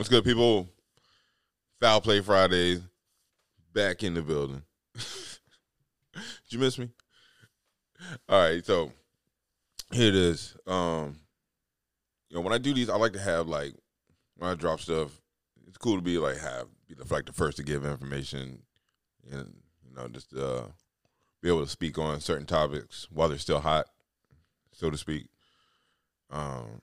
What's 0.00 0.08
good, 0.08 0.24
people? 0.24 0.66
Foul 1.78 2.00
Play 2.00 2.22
Fridays 2.22 2.80
back 3.74 4.02
in 4.02 4.14
the 4.14 4.22
building. 4.22 4.62
Did 4.94 6.22
you 6.48 6.58
miss 6.58 6.78
me? 6.78 6.88
All 8.26 8.40
right, 8.40 8.64
so 8.64 8.92
here 9.92 10.08
it 10.08 10.14
is. 10.14 10.56
Um, 10.66 11.16
you 12.28 12.36
know, 12.36 12.42
when 12.42 12.52
I 12.52 12.58
do 12.58 12.72
these, 12.72 12.88
I 12.88 12.96
like 12.96 13.12
to 13.14 13.20
have 13.20 13.46
like 13.48 13.74
when 14.36 14.50
I 14.50 14.54
drop 14.54 14.80
stuff. 14.80 15.20
It's 15.66 15.78
cool 15.78 15.96
to 15.96 16.02
be 16.02 16.18
like 16.18 16.38
have 16.38 16.66
be 16.88 16.94
the, 16.94 17.12
like 17.12 17.26
the 17.26 17.32
first 17.32 17.56
to 17.58 17.62
give 17.62 17.84
information, 17.84 18.62
and 19.30 19.54
you 19.88 19.94
know, 19.94 20.08
just 20.08 20.34
uh, 20.34 20.64
be 21.42 21.48
able 21.48 21.64
to 21.64 21.70
speak 21.70 21.98
on 21.98 22.20
certain 22.20 22.46
topics 22.46 23.06
while 23.10 23.28
they're 23.28 23.38
still 23.38 23.60
hot, 23.60 23.86
so 24.72 24.90
to 24.90 24.96
speak. 24.96 25.26
Um, 26.30 26.80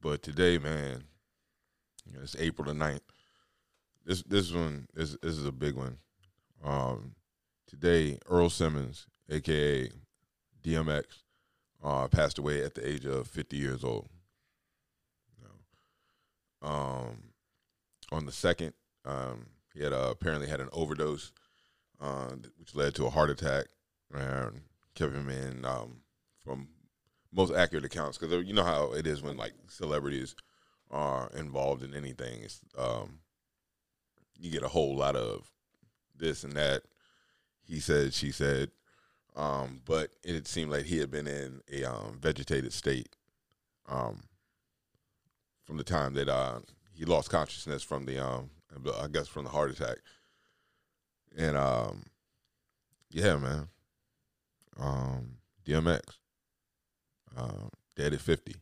but 0.00 0.22
today, 0.22 0.58
man, 0.58 1.04
you 2.06 2.16
know, 2.16 2.22
it's 2.22 2.36
April 2.38 2.66
the 2.66 2.74
9th. 2.74 3.00
This 4.04 4.22
this 4.22 4.52
one 4.52 4.86
is 4.94 5.16
this 5.22 5.36
is 5.36 5.44
a 5.44 5.52
big 5.52 5.74
one. 5.74 5.98
Um, 6.64 7.14
today, 7.66 8.18
Earl 8.28 8.50
Simmons, 8.50 9.06
aka 9.28 9.90
DMX, 10.62 11.04
uh, 11.82 12.08
passed 12.08 12.38
away 12.38 12.62
at 12.62 12.74
the 12.74 12.86
age 12.86 13.04
of 13.04 13.28
50 13.28 13.56
years 13.56 13.84
old. 13.84 14.08
Um, 16.60 17.22
on 18.10 18.26
the 18.26 18.32
second, 18.32 18.72
um, 19.04 19.46
he 19.74 19.82
had 19.82 19.92
uh, 19.92 20.08
apparently 20.10 20.48
had 20.48 20.60
an 20.60 20.68
overdose, 20.72 21.32
uh, 22.00 22.30
which 22.58 22.74
led 22.74 22.94
to 22.96 23.06
a 23.06 23.10
heart 23.10 23.30
attack, 23.30 23.66
and 24.12 24.62
kept 24.94 25.14
him 25.14 25.28
in 25.28 25.64
um, 25.64 25.98
from 26.44 26.68
most 27.32 27.52
accurate 27.54 27.84
accounts 27.84 28.18
because 28.18 28.44
you 28.46 28.54
know 28.54 28.64
how 28.64 28.92
it 28.92 29.06
is 29.06 29.22
when 29.22 29.36
like 29.36 29.52
celebrities 29.68 30.34
are 30.90 31.30
involved 31.36 31.82
in 31.82 31.94
anything. 31.94 32.40
It's, 32.42 32.60
um, 32.76 33.20
you 34.38 34.50
get 34.50 34.62
a 34.62 34.68
whole 34.68 34.96
lot 34.96 35.16
of 35.16 35.50
this 36.16 36.44
and 36.44 36.54
that. 36.54 36.82
He 37.62 37.80
said, 37.80 38.14
she 38.14 38.32
said, 38.32 38.70
um, 39.38 39.80
but 39.86 40.10
it 40.24 40.48
seemed 40.48 40.72
like 40.72 40.84
he 40.84 40.98
had 40.98 41.10
been 41.12 41.28
in 41.28 41.60
a 41.72 41.84
um, 41.84 42.18
vegetated 42.20 42.72
state 42.72 43.14
um, 43.88 44.24
from 45.64 45.76
the 45.76 45.84
time 45.84 46.14
that 46.14 46.28
uh, 46.28 46.58
he 46.92 47.04
lost 47.04 47.30
consciousness 47.30 47.84
from 47.84 48.04
the, 48.04 48.18
um, 48.18 48.50
I 49.00 49.06
guess, 49.06 49.28
from 49.28 49.44
the 49.44 49.50
heart 49.50 49.70
attack. 49.70 49.98
And 51.36 51.56
um, 51.56 52.02
yeah, 53.10 53.36
man, 53.36 53.68
um, 54.76 55.36
DMX 55.64 56.00
uh, 57.36 57.68
dead 57.94 58.14
at 58.14 58.20
50. 58.20 58.56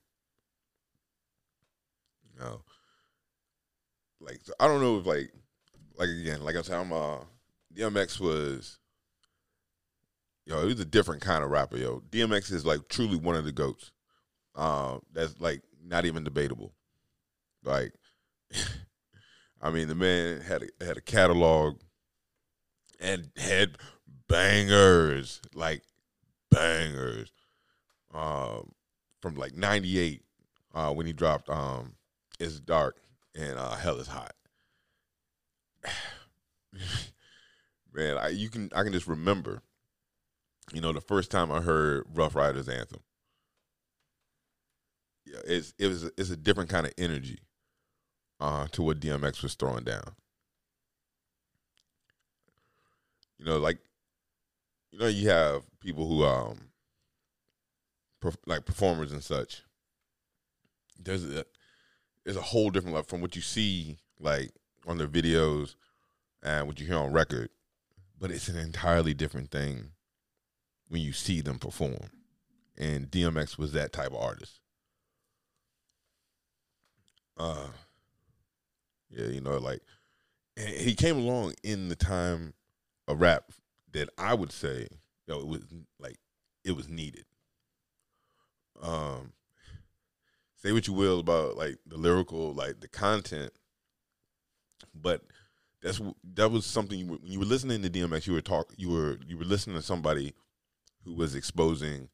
You 2.35 2.41
know, 2.41 2.61
like 4.21 4.41
so 4.43 4.53
I 4.61 4.67
don't 4.67 4.83
know 4.83 4.99
if 4.99 5.07
like 5.07 5.33
like 5.97 6.11
again, 6.11 6.43
like 6.43 6.57
I 6.57 6.61
said, 6.61 6.79
I'm 6.79 6.93
uh 6.93 7.21
DMX 7.75 8.21
was 8.21 8.79
yo, 10.47 10.63
he 10.63 10.69
was 10.69 10.81
a 10.81 10.85
different 10.85 11.23
kind 11.23 11.45
of 11.45 11.51
rapper, 11.51 11.77
yo. 11.77 12.01
DMX 12.11 12.53
is 12.53 12.65
like 12.65 12.89
truly 12.89 13.17
one 13.17 13.37
of 13.37 13.45
the 13.45 13.53
goats. 13.53 13.93
Uh, 14.55 14.99
that's 15.13 15.39
like 15.41 15.63
not 15.85 16.07
even 16.07 16.25
debatable. 16.25 16.73
Like 17.63 17.93
I 19.61 19.71
mean 19.71 19.89
the 19.89 19.95
man 19.95 20.41
had 20.41 20.63
a 20.63 20.85
had 20.85 20.97
a 20.97 21.03
catalog 21.03 21.81
and 23.01 23.31
had 23.37 23.77
bangers, 24.29 25.41
like 25.55 25.83
bangers 26.51 27.33
um, 28.15 28.73
from 29.21 29.37
like 29.37 29.55
'98 29.55 30.23
uh, 30.75 30.93
when 30.93 31.07
he 31.07 31.13
dropped 31.13 31.49
um, 31.51 31.95
"It's 32.41 32.61
Dark" 32.61 32.97
and 33.35 33.59
uh, 33.59 33.77
"Hell 33.77 33.99
Is 33.99 34.09
Hot." 34.09 34.33
Man, 37.93 38.19
I 38.19 38.29
you 38.29 38.49
can 38.49 38.71
I 38.75 38.83
can 38.83 38.93
just 38.93 39.07
remember, 39.07 39.63
you 40.73 40.81
know, 40.81 40.93
the 40.93 41.01
first 41.01 41.31
time 41.31 41.53
I 41.53 41.61
heard 41.61 42.05
Ruff 42.15 42.35
Ryders 42.35 42.69
anthem. 42.69 43.01
Yeah, 45.25 45.41
it's 45.45 45.75
it 45.79 45.89
was 45.89 46.05
it's 46.17 46.31
a 46.31 46.37
different 46.37 46.71
kind 46.71 46.87
of 46.87 46.93
energy 46.99 47.39
uh, 48.41 48.67
to 48.73 48.83
what 48.83 49.01
DMX 49.01 49.43
was 49.43 49.55
throwing 49.55 49.85
down. 49.85 50.15
You 53.39 53.45
know, 53.45 53.59
like 53.59 53.79
you 54.93 54.99
know, 54.99 55.07
you 55.09 55.29
have 55.29 55.63
people 55.81 56.07
who 56.07 56.25
um 56.25 56.71
like 58.47 58.65
performers 58.65 59.13
and 59.13 59.23
such, 59.23 59.63
there's 60.99 61.25
a 61.25 61.45
there's 62.25 62.37
a 62.37 62.43
whole 62.43 62.71
different 62.71 62.95
level 62.95 63.09
from 63.09 63.21
what 63.21 63.37
you 63.37 63.43
see 63.43 63.99
like 64.19 64.51
on 64.87 64.99
their 64.99 65.07
videos 65.09 65.75
and 66.43 66.67
what 66.67 66.81
you 66.81 66.87
hear 66.87 66.97
on 66.97 67.13
record, 67.13 67.51
but 68.19 68.31
it's 68.31 68.49
an 68.49 68.59
entirely 68.59 69.15
different 69.15 69.51
thing 69.51 69.91
when 70.89 71.03
you 71.03 71.13
see 71.13 71.41
them 71.41 71.59
perform. 71.59 72.11
And 72.79 73.11
DMX 73.11 73.59
was 73.59 73.73
that 73.73 73.93
type 73.93 74.09
of 74.09 74.17
artist. 74.17 74.61
Uh 77.37 77.69
yeah, 79.11 79.27
you 79.27 79.41
know, 79.41 79.59
like 79.59 79.81
he 80.57 80.95
came 80.95 81.17
along 81.17 81.55
in 81.63 81.89
the 81.89 81.97
time 81.97 82.55
of 83.07 83.21
rap 83.21 83.53
that 83.93 84.09
I 84.19 84.35
would 84.35 84.53
say, 84.53 84.89
you 85.27 85.35
know, 85.35 85.41
it 85.41 85.47
was 85.47 85.63
like 85.99 86.17
it 86.65 86.73
was 86.73 86.89
needed 86.89 87.25
um 88.83 89.33
say 90.57 90.73
what 90.73 90.87
you 90.87 90.93
will 90.93 91.21
about 91.21 91.57
like 91.57 91.79
the 91.87 91.97
lyrical 91.97 92.53
like 92.53 92.81
the 92.81 92.89
content 92.89 93.53
but 94.95 95.23
that's 95.83 96.01
that 96.35 96.51
was 96.51 96.67
something 96.67 96.99
you 96.99 97.07
were, 97.07 97.17
when 97.17 97.33
you 97.33 97.39
were 97.39 97.45
listening 97.45 97.83
to 97.83 97.91
DMX 97.91 98.27
you 98.27 98.33
were 98.33 98.41
talk 98.41 98.73
you 98.77 98.91
were 98.91 99.19
you 99.27 99.37
were 99.39 99.45
listening 99.45 99.77
to 99.77 99.83
somebody 99.83 100.35
who 101.07 101.15
was 101.15 101.35
exposing 101.35 102.11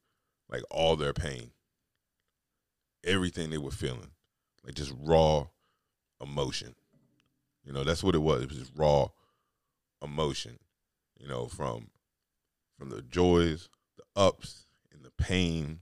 like 0.49 0.61
all 0.69 0.95
their 0.95 1.13
pain. 1.13 1.51
Everything 3.03 3.49
they 3.49 3.57
were 3.57 3.71
feeling. 3.71 4.11
Like 4.63 4.75
just 4.75 4.93
raw 5.03 5.47
emotion. 6.21 6.75
You 7.65 7.73
know 7.73 7.83
that's 7.83 8.03
what 8.03 8.15
it 8.15 8.19
was. 8.19 8.43
It 8.43 8.49
was 8.49 8.59
just 8.59 8.71
raw 8.75 9.07
emotion. 10.01 10.59
You 11.19 11.27
know 11.27 11.47
from 11.47 11.87
from 12.77 12.89
the 12.89 13.01
joys 13.01 13.67
the 13.97 14.03
ups 14.15 14.65
and 14.93 15.03
the 15.03 15.11
pain 15.11 15.79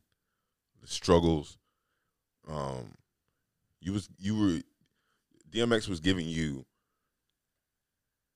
the 0.81 0.87
struggles. 0.87 1.57
Um, 2.49 2.95
you 3.79 3.93
was 3.93 4.09
you 4.17 4.37
were 4.37 4.61
DMX 5.51 5.87
was 5.87 5.99
giving 5.99 6.27
you 6.27 6.65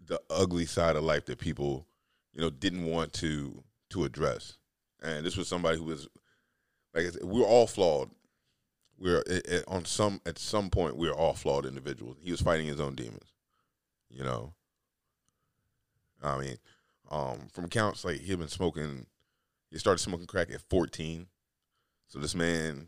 the 0.05 0.21
ugly 0.29 0.65
side 0.65 0.95
of 0.95 1.03
life 1.03 1.25
that 1.25 1.39
people, 1.39 1.87
you 2.33 2.41
know, 2.41 2.49
didn't 2.49 2.85
want 2.85 3.13
to 3.13 3.63
to 3.91 4.03
address. 4.03 4.57
And 5.05 5.25
this 5.25 5.37
was 5.37 5.47
somebody 5.47 5.77
who 5.77 5.85
was 5.85 6.07
like 6.93 7.05
we're 7.21 7.45
all 7.45 7.67
flawed. 7.67 8.09
We're 8.97 9.23
on 9.67 9.85
some 9.85 10.21
at 10.25 10.39
some 10.39 10.69
point 10.69 10.97
we're 10.97 11.13
all 11.13 11.33
flawed 11.33 11.65
individuals. 11.65 12.17
He 12.21 12.31
was 12.31 12.41
fighting 12.41 12.67
his 12.67 12.79
own 12.79 12.95
demons, 12.95 13.33
you 14.09 14.23
know. 14.23 14.53
I 16.23 16.39
mean, 16.39 16.57
um, 17.11 17.47
from 17.53 17.65
accounts 17.65 18.03
like 18.03 18.19
he 18.19 18.31
had 18.31 18.39
been 18.39 18.47
smoking, 18.47 19.05
he 19.69 19.77
started 19.77 19.99
smoking 19.99 20.27
crack 20.27 20.49
at 20.51 20.61
fourteen 20.69 21.27
so 22.07 22.19
this 22.19 22.35
man 22.35 22.87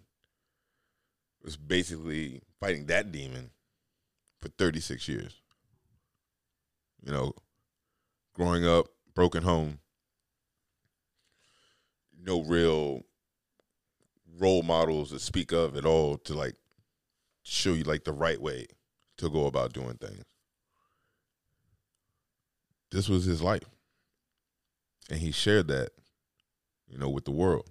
was 1.44 1.58
basically 1.58 2.42
fighting 2.60 2.86
that 2.86 3.12
demon 3.12 3.52
for 4.40 4.50
36 4.50 5.08
years. 5.08 5.42
You 7.04 7.12
know, 7.12 7.34
growing 8.34 8.66
up, 8.66 8.88
broken 9.14 9.44
home, 9.44 9.80
no 12.28 12.44
real 12.44 13.02
role 14.38 14.62
models 14.62 15.10
to 15.12 15.20
speak 15.20 15.52
of 15.52 15.76
at 15.76 15.86
all 15.86 16.18
to 16.18 16.34
like 16.34 16.56
show 17.44 17.74
you 17.74 17.84
like 17.84 18.04
the 18.04 18.14
right 18.14 18.42
way 18.42 18.68
to 19.18 19.30
go 19.30 19.46
about 19.48 19.74
doing 19.74 19.96
things. 19.96 20.24
This 22.92 23.10
was 23.10 23.26
his 23.26 23.42
life. 23.42 23.64
And 25.10 25.20
he 25.20 25.32
shared 25.32 25.70
that, 25.70 25.92
you 26.88 26.98
know, 26.98 27.10
with 27.10 27.26
the 27.26 27.32
world 27.32 27.70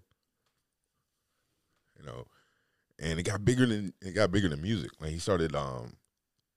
you 1.99 2.07
know, 2.07 2.27
and 2.99 3.19
it 3.19 3.25
got 3.25 3.45
bigger 3.45 3.67
than 3.67 3.93
it 4.01 4.13
got 4.15 4.31
bigger 4.31 4.49
than 4.49 4.63
music. 4.63 4.91
Like 5.01 5.11
he 5.11 5.19
started 5.19 5.55
um 5.55 5.95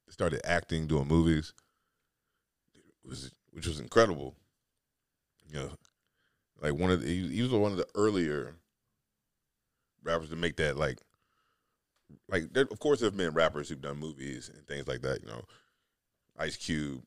started 0.09 0.41
acting, 0.43 0.87
doing 0.87 1.07
movies, 1.07 1.53
was 3.03 3.31
which 3.51 3.67
was 3.67 3.79
incredible. 3.79 4.35
You 5.47 5.55
know, 5.55 5.69
like 6.61 6.73
one 6.73 6.91
of 6.91 7.01
the, 7.01 7.07
he, 7.07 7.41
was 7.41 7.51
one 7.51 7.71
of 7.71 7.77
the 7.77 7.87
earlier 7.95 8.55
rappers 10.03 10.29
to 10.29 10.35
make 10.35 10.57
that 10.57 10.77
like 10.77 10.99
like 12.27 12.53
there, 12.53 12.67
of 12.69 12.79
course 12.79 12.99
there've 12.99 13.15
been 13.15 13.33
rappers 13.33 13.69
who've 13.69 13.81
done 13.81 13.97
movies 13.97 14.49
and 14.53 14.65
things 14.67 14.87
like 14.87 15.01
that, 15.01 15.21
you 15.21 15.27
know. 15.27 15.43
Ice 16.37 16.55
Cube, 16.55 17.03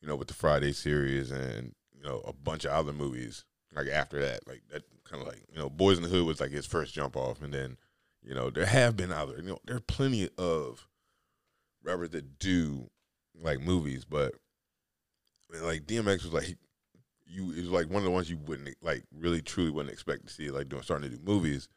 you 0.00 0.08
know, 0.08 0.16
with 0.16 0.28
the 0.28 0.34
Friday 0.34 0.72
series 0.72 1.30
and, 1.30 1.74
you 1.94 2.02
know, 2.02 2.22
a 2.26 2.32
bunch 2.32 2.64
of 2.64 2.72
other 2.72 2.92
movies 2.92 3.44
like 3.74 3.88
after 3.88 4.20
that. 4.20 4.46
Like 4.48 4.62
that 4.70 4.82
kind 5.04 5.20
of 5.20 5.28
like, 5.28 5.44
you 5.52 5.58
know, 5.58 5.68
Boys 5.68 5.98
in 5.98 6.02
the 6.02 6.08
Hood 6.08 6.26
was 6.26 6.40
like 6.40 6.50
his 6.50 6.66
first 6.66 6.94
jump 6.94 7.16
off 7.16 7.42
and 7.42 7.52
then, 7.52 7.76
you 8.22 8.34
know, 8.34 8.50
there 8.50 8.66
have 8.66 8.96
been 8.96 9.12
other, 9.12 9.36
you 9.36 9.42
know, 9.42 9.58
there 9.66 9.76
are 9.76 9.80
plenty 9.80 10.30
of 10.38 10.88
rappers 11.82 12.10
that 12.10 12.38
do 12.38 12.88
like 13.40 13.60
movies, 13.60 14.04
but 14.04 14.34
like 15.62 15.86
DMX 15.86 16.24
was 16.24 16.32
like 16.32 16.56
you 17.26 17.52
it 17.52 17.60
was 17.60 17.70
like 17.70 17.88
one 17.88 17.98
of 17.98 18.04
the 18.04 18.10
ones 18.10 18.30
you 18.30 18.38
wouldn't 18.46 18.76
like 18.82 19.04
really 19.16 19.42
truly 19.42 19.70
wouldn't 19.70 19.92
expect 19.92 20.26
to 20.26 20.32
see 20.32 20.50
like 20.50 20.68
doing 20.68 20.82
starting 20.82 21.10
to 21.10 21.16
do 21.16 21.22
movies, 21.24 21.68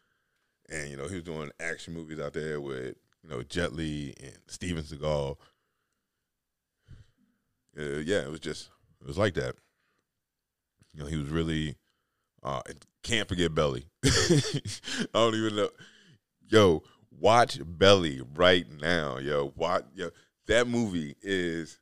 and 0.69 0.89
you 0.89 0.97
know 0.97 1.07
he 1.07 1.15
was 1.15 1.23
doing 1.23 1.51
action 1.59 1.93
movies 1.93 2.19
out 2.19 2.33
there 2.33 2.59
with 2.59 2.95
you 3.23 3.29
know 3.29 3.43
Jet 3.43 3.73
Li 3.73 4.13
and 4.21 4.37
Steven 4.47 4.83
Seagal. 4.83 5.37
Uh, 7.79 7.99
yeah, 7.99 8.21
it 8.21 8.31
was 8.31 8.39
just 8.39 8.69
it 9.01 9.07
was 9.07 9.17
like 9.17 9.35
that. 9.35 9.55
You 10.93 11.01
know 11.01 11.07
he 11.07 11.17
was 11.17 11.29
really. 11.29 11.75
Uh, 12.43 12.61
can't 13.03 13.27
forget 13.27 13.53
Belly. 13.53 13.87
I 14.05 14.51
don't 15.13 15.35
even 15.35 15.55
know. 15.55 15.69
Yo, 16.47 16.83
watch 17.19 17.59
Belly 17.65 18.21
right 18.35 18.65
now. 18.79 19.17
Yo, 19.17 19.53
watch. 19.55 19.85
Yo, 19.95 20.11
that 20.47 20.67
movie 20.67 21.15
is 21.21 21.79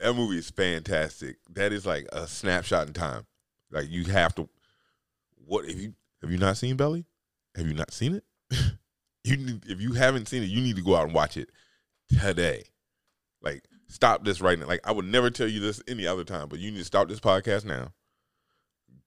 that 0.00 0.14
movie 0.14 0.38
is 0.38 0.50
fantastic. 0.50 1.36
That 1.50 1.72
is 1.72 1.86
like 1.86 2.06
a 2.12 2.26
snapshot 2.26 2.88
in 2.88 2.94
time. 2.94 3.26
Like 3.70 3.90
you 3.90 4.04
have 4.04 4.34
to. 4.36 4.48
What 5.44 5.66
if 5.66 5.78
you 5.78 5.94
have 6.22 6.30
you 6.30 6.38
not 6.38 6.56
seen 6.56 6.76
Belly? 6.76 7.04
Have 7.54 7.66
you 7.66 7.74
not 7.74 7.92
seen 7.92 8.14
it? 8.14 8.24
you 9.24 9.36
need, 9.36 9.64
if 9.66 9.80
you 9.80 9.92
haven't 9.92 10.28
seen 10.28 10.42
it, 10.42 10.46
you 10.46 10.60
need 10.60 10.76
to 10.76 10.82
go 10.82 10.96
out 10.96 11.04
and 11.04 11.14
watch 11.14 11.36
it 11.36 11.50
today. 12.08 12.64
Like 13.42 13.64
stop 13.88 14.24
this 14.24 14.40
right 14.40 14.58
now. 14.58 14.66
Like 14.66 14.80
I 14.84 14.92
would 14.92 15.04
never 15.04 15.30
tell 15.30 15.48
you 15.48 15.60
this 15.60 15.82
any 15.86 16.06
other 16.06 16.24
time, 16.24 16.48
but 16.48 16.58
you 16.58 16.70
need 16.70 16.78
to 16.78 16.84
stop 16.84 17.08
this 17.08 17.20
podcast 17.20 17.64
now. 17.64 17.92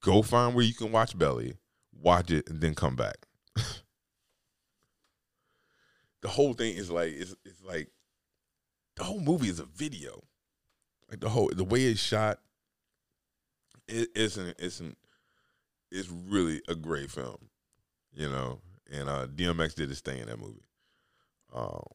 Go 0.00 0.22
find 0.22 0.54
where 0.54 0.64
you 0.64 0.74
can 0.74 0.92
watch 0.92 1.18
Belly, 1.18 1.56
watch 1.92 2.30
it, 2.30 2.48
and 2.48 2.60
then 2.60 2.74
come 2.74 2.94
back. 2.94 3.26
the 6.22 6.28
whole 6.28 6.52
thing 6.52 6.76
is 6.76 6.90
like 6.90 7.12
it's, 7.12 7.34
it's 7.44 7.62
like 7.62 7.88
the 8.96 9.04
whole 9.04 9.20
movie 9.20 9.48
is 9.48 9.58
a 9.58 9.64
video. 9.64 10.22
Like 11.10 11.20
the 11.20 11.28
whole 11.28 11.50
the 11.52 11.64
way 11.64 11.84
it's 11.84 12.00
shot, 12.00 12.38
it 13.88 14.08
isn't 14.14 14.58
isn't 14.58 14.96
it's 15.90 16.08
really 16.08 16.62
a 16.68 16.74
great 16.74 17.10
film, 17.10 17.48
you 18.12 18.28
know. 18.28 18.60
And 18.90 19.08
uh 19.08 19.26
DMX 19.26 19.74
did 19.74 19.88
his 19.88 20.00
thing 20.00 20.20
in 20.20 20.28
that 20.28 20.38
movie. 20.38 20.64
Um, 21.54 21.86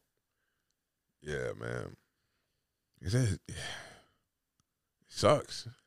yeah, 1.21 1.51
man. 1.59 1.95
It, 3.01 3.13
it, 3.47 3.56
sucks. 5.07 5.67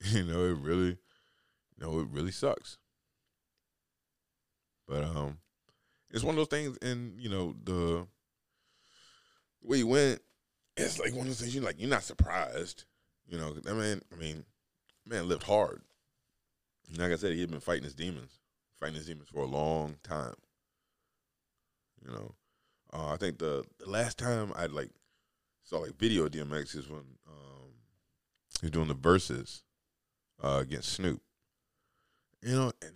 You 0.00 0.22
know, 0.22 0.44
it 0.44 0.56
really, 0.58 0.90
you 0.90 1.80
know, 1.80 1.98
it 1.98 2.06
really 2.12 2.30
sucks. 2.30 2.78
But 4.86 5.02
um, 5.02 5.38
it's 6.10 6.22
one 6.22 6.34
of 6.34 6.36
those 6.36 6.46
things, 6.46 6.78
and 6.80 7.20
you 7.20 7.28
know 7.28 7.56
the 7.64 8.06
way 9.60 9.78
he 9.78 9.82
went 9.82 10.20
it's 10.78 10.98
like 10.98 11.12
one 11.12 11.22
of 11.22 11.26
those 11.26 11.40
things 11.40 11.54
you're 11.54 11.64
like 11.64 11.78
you're 11.78 11.90
not 11.90 12.02
surprised, 12.02 12.84
you 13.26 13.38
know. 13.38 13.52
That 13.52 13.74
man, 13.74 14.02
I 14.12 14.16
mean, 14.16 14.44
man 15.06 15.28
lived 15.28 15.42
hard. 15.44 15.82
Like 16.96 17.12
I 17.12 17.16
said, 17.16 17.32
he 17.32 17.40
had 17.40 17.50
been 17.50 17.60
fighting 17.60 17.84
his 17.84 17.94
demons, 17.94 18.38
fighting 18.78 18.96
his 18.96 19.06
demons 19.06 19.28
for 19.28 19.42
a 19.42 19.46
long 19.46 19.96
time. 20.02 20.34
You 22.04 22.12
know, 22.12 22.34
uh, 22.92 23.12
I 23.12 23.16
think 23.16 23.38
the, 23.38 23.64
the 23.78 23.90
last 23.90 24.18
time 24.18 24.52
I 24.56 24.66
like 24.66 24.90
saw 25.64 25.78
like 25.78 25.98
video 25.98 26.28
DMX 26.28 26.76
is 26.76 26.88
when 26.88 27.02
um, 27.26 27.72
he 28.60 28.66
was 28.66 28.70
doing 28.70 28.88
the 28.88 28.94
Verzuz 28.94 29.62
uh, 30.42 30.58
against 30.62 30.92
Snoop. 30.92 31.20
You 32.42 32.54
know, 32.54 32.72
and 32.80 32.92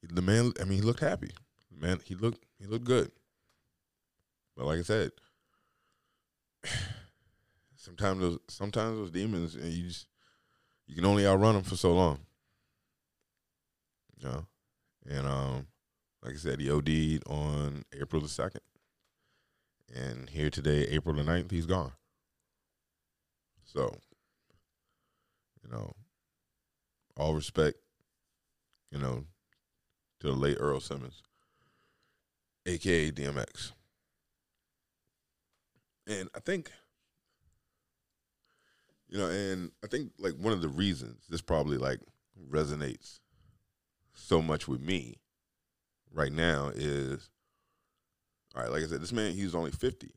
he, 0.00 0.06
the 0.08 0.22
man, 0.22 0.52
I 0.60 0.64
mean, 0.64 0.78
he 0.78 0.82
looked 0.82 1.00
happy. 1.00 1.30
Man, 1.76 2.00
he 2.04 2.14
looked 2.14 2.44
he 2.58 2.66
looked 2.66 2.84
good. 2.84 3.10
But 4.56 4.66
like 4.66 4.78
I 4.78 4.82
said, 4.82 5.12
sometimes 7.80 8.20
those 8.20 8.38
sometimes 8.48 8.98
those 8.98 9.10
demons 9.10 9.54
and 9.54 9.72
you 9.72 9.88
just 9.88 10.06
you 10.86 10.94
can 10.94 11.06
only 11.06 11.26
outrun 11.26 11.54
them 11.54 11.62
for 11.62 11.76
so 11.76 11.92
long. 11.92 12.18
You 14.18 14.28
know? 14.28 14.46
And 15.08 15.26
um 15.26 15.66
like 16.22 16.34
I 16.34 16.36
said, 16.36 16.60
he 16.60 16.70
OD'd 16.70 17.26
on 17.26 17.84
April 17.98 18.20
the 18.20 18.28
second. 18.28 18.60
And 19.94 20.28
here 20.28 20.50
today, 20.50 20.86
April 20.90 21.16
the 21.16 21.22
9th, 21.22 21.50
he's 21.50 21.66
gone. 21.66 21.92
So, 23.64 23.96
you 25.64 25.70
know, 25.72 25.94
all 27.16 27.34
respect, 27.34 27.78
you 28.92 28.98
know, 28.98 29.24
to 30.20 30.26
the 30.26 30.34
late 30.34 30.58
Earl 30.60 30.80
Simmons, 30.80 31.22
aka 32.66 33.10
DMX. 33.10 33.72
And 36.06 36.28
I 36.34 36.40
think 36.40 36.70
you 39.10 39.18
know, 39.18 39.28
and 39.28 39.72
I 39.82 39.88
think 39.88 40.12
like 40.18 40.34
one 40.34 40.52
of 40.52 40.62
the 40.62 40.68
reasons 40.68 41.24
this 41.28 41.40
probably 41.40 41.76
like 41.76 41.98
resonates 42.48 43.18
so 44.14 44.40
much 44.40 44.68
with 44.68 44.80
me 44.80 45.16
right 46.12 46.32
now 46.32 46.70
is 46.74 47.28
all 48.54 48.62
right, 48.62 48.70
like 48.70 48.84
I 48.84 48.86
said, 48.86 49.02
this 49.02 49.12
man 49.12 49.32
he's 49.32 49.54
only 49.54 49.72
50. 49.72 50.10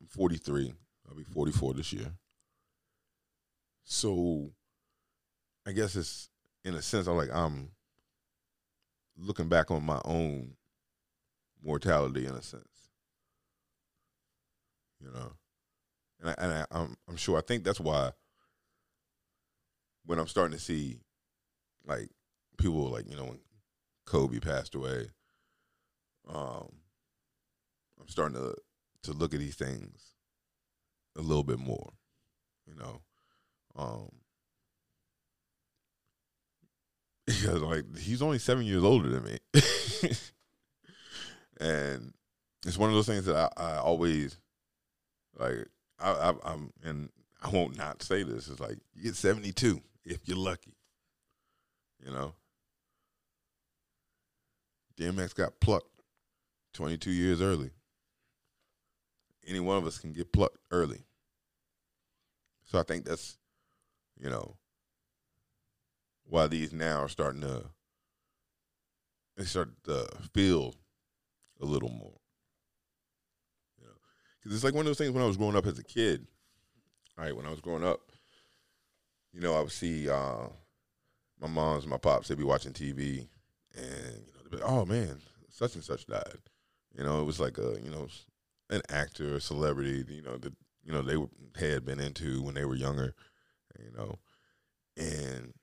I'm 0.00 0.06
43. 0.06 0.74
I'll 1.08 1.16
be 1.16 1.24
44 1.24 1.74
this 1.74 1.92
year. 1.92 2.12
So 3.82 4.52
I 5.66 5.72
guess 5.72 5.96
it's 5.96 6.30
in 6.64 6.74
a 6.74 6.82
sense 6.82 7.08
I'm 7.08 7.16
like 7.16 7.32
I'm 7.32 7.70
looking 9.18 9.48
back 9.48 9.72
on 9.72 9.84
my 9.84 10.00
own 10.04 10.52
mortality 11.62 12.26
in 12.26 12.34
a 12.34 12.42
sense. 12.42 12.64
You 15.00 15.10
know 15.10 15.32
and 16.24 16.34
I, 16.38 16.42
and 16.42 16.52
I, 16.52 16.66
I'm 16.70 16.96
I'm 17.08 17.16
sure 17.16 17.38
I 17.38 17.42
think 17.42 17.64
that's 17.64 17.80
why 17.80 18.12
when 20.06 20.18
I'm 20.18 20.28
starting 20.28 20.56
to 20.56 20.62
see 20.62 20.98
like 21.86 22.08
people 22.58 22.88
like 22.88 23.08
you 23.08 23.16
know 23.16 23.24
when 23.24 23.40
Kobe 24.06 24.38
passed 24.38 24.74
away, 24.74 25.08
um, 26.28 26.68
I'm 28.00 28.08
starting 28.08 28.36
to 28.36 28.54
to 29.04 29.12
look 29.12 29.34
at 29.34 29.40
these 29.40 29.56
things 29.56 30.14
a 31.16 31.20
little 31.20 31.44
bit 31.44 31.58
more, 31.58 31.92
you 32.66 32.74
know, 32.74 33.02
um, 33.76 34.10
because 37.26 37.60
like 37.60 37.96
he's 37.98 38.22
only 38.22 38.38
seven 38.38 38.64
years 38.64 38.82
older 38.82 39.08
than 39.10 39.24
me, 39.24 39.38
and 41.60 42.14
it's 42.66 42.78
one 42.78 42.88
of 42.88 42.94
those 42.94 43.06
things 43.06 43.26
that 43.26 43.36
I, 43.36 43.50
I 43.62 43.76
always 43.76 44.38
like 45.38 45.68
I, 46.00 46.34
I, 46.44 46.52
am 46.52 46.72
and 46.82 47.08
I 47.42 47.48
won't 47.50 47.76
not 47.76 48.02
say 48.02 48.22
this. 48.22 48.48
It's 48.48 48.60
like 48.60 48.78
you 48.94 49.04
get 49.04 49.16
72 49.16 49.80
if 50.04 50.20
you're 50.24 50.36
lucky. 50.36 50.74
You 52.04 52.12
know, 52.12 52.34
DMX 54.98 55.34
got 55.34 55.60
plucked 55.60 56.02
22 56.74 57.10
years 57.10 57.40
early. 57.40 57.70
Any 59.46 59.60
one 59.60 59.78
of 59.78 59.86
us 59.86 59.98
can 59.98 60.12
get 60.12 60.32
plucked 60.32 60.58
early. 60.70 61.04
So 62.64 62.78
I 62.78 62.82
think 62.82 63.04
that's, 63.04 63.36
you 64.18 64.30
know, 64.30 64.56
why 66.26 66.46
these 66.46 66.72
now 66.72 67.00
are 67.00 67.08
starting 67.08 67.42
to 67.42 67.64
they 69.36 69.44
start 69.44 69.70
to 69.84 70.06
feel 70.32 70.74
a 71.60 71.64
little 71.64 71.88
more. 71.88 72.20
Because 74.44 74.56
it's 74.56 74.64
like 74.64 74.74
one 74.74 74.82
of 74.82 74.86
those 74.86 74.98
things 74.98 75.10
when 75.10 75.22
I 75.22 75.26
was 75.26 75.38
growing 75.38 75.56
up 75.56 75.66
as 75.66 75.78
a 75.78 75.84
kid. 75.84 76.26
All 77.16 77.24
right, 77.24 77.34
when 77.34 77.46
I 77.46 77.50
was 77.50 77.60
growing 77.60 77.84
up, 77.84 78.00
you 79.32 79.40
know, 79.40 79.54
I 79.54 79.60
would 79.60 79.72
see 79.72 80.08
uh, 80.08 80.48
my 81.40 81.48
moms, 81.48 81.86
my 81.86 81.96
pops, 81.96 82.28
they'd 82.28 82.36
be 82.36 82.44
watching 82.44 82.72
TV, 82.72 83.26
and 83.74 83.86
you 84.26 84.32
know, 84.32 84.42
they'd 84.50 84.58
be 84.58 84.62
"Oh 84.62 84.84
man, 84.84 85.16
such 85.48 85.74
and 85.76 85.82
such 85.82 86.06
died." 86.06 86.38
You 86.96 87.04
know, 87.04 87.22
it 87.22 87.24
was 87.24 87.40
like 87.40 87.56
a 87.56 87.78
you 87.82 87.90
know 87.90 88.08
an 88.68 88.82
actor, 88.90 89.36
a 89.36 89.40
celebrity, 89.40 90.04
you 90.08 90.22
know 90.22 90.36
that 90.36 90.52
you 90.84 90.92
know 90.92 91.00
they 91.00 91.16
were, 91.16 91.28
had 91.56 91.86
been 91.86 92.00
into 92.00 92.42
when 92.42 92.54
they 92.54 92.66
were 92.66 92.76
younger, 92.76 93.14
you 93.78 93.96
know, 93.96 94.18
and 94.98 95.54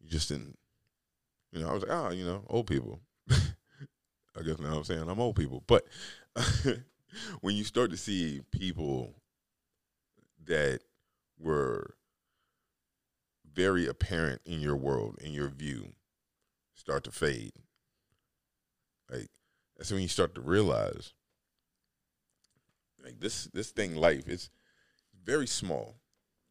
you 0.00 0.10
just 0.10 0.28
didn't. 0.28 0.58
You 1.50 1.62
know, 1.62 1.70
I 1.70 1.72
was 1.72 1.82
like, 1.84 1.92
oh, 1.92 2.10
you 2.10 2.26
know, 2.26 2.44
old 2.48 2.66
people. 2.66 3.00
I 3.30 4.42
guess 4.44 4.58
now 4.58 4.76
I'm 4.76 4.84
saying 4.84 5.08
I'm 5.08 5.20
old 5.20 5.36
people, 5.36 5.62
but 5.66 5.86
when 7.40 7.56
you 7.56 7.64
start 7.64 7.90
to 7.90 7.96
see 7.96 8.42
people 8.50 9.14
that 10.46 10.80
were 11.38 11.94
very 13.52 13.86
apparent 13.86 14.40
in 14.44 14.60
your 14.60 14.76
world, 14.76 15.16
in 15.20 15.32
your 15.32 15.48
view, 15.48 15.92
start 16.74 17.04
to 17.04 17.10
fade, 17.10 17.52
Like 19.10 19.28
that's 19.76 19.92
when 19.92 20.02
you 20.02 20.08
start 20.08 20.34
to 20.34 20.40
realize 20.40 21.12
like 23.04 23.20
this 23.20 23.44
this 23.52 23.70
thing 23.70 23.96
life 23.96 24.28
is 24.28 24.50
very 25.24 25.46
small. 25.46 25.96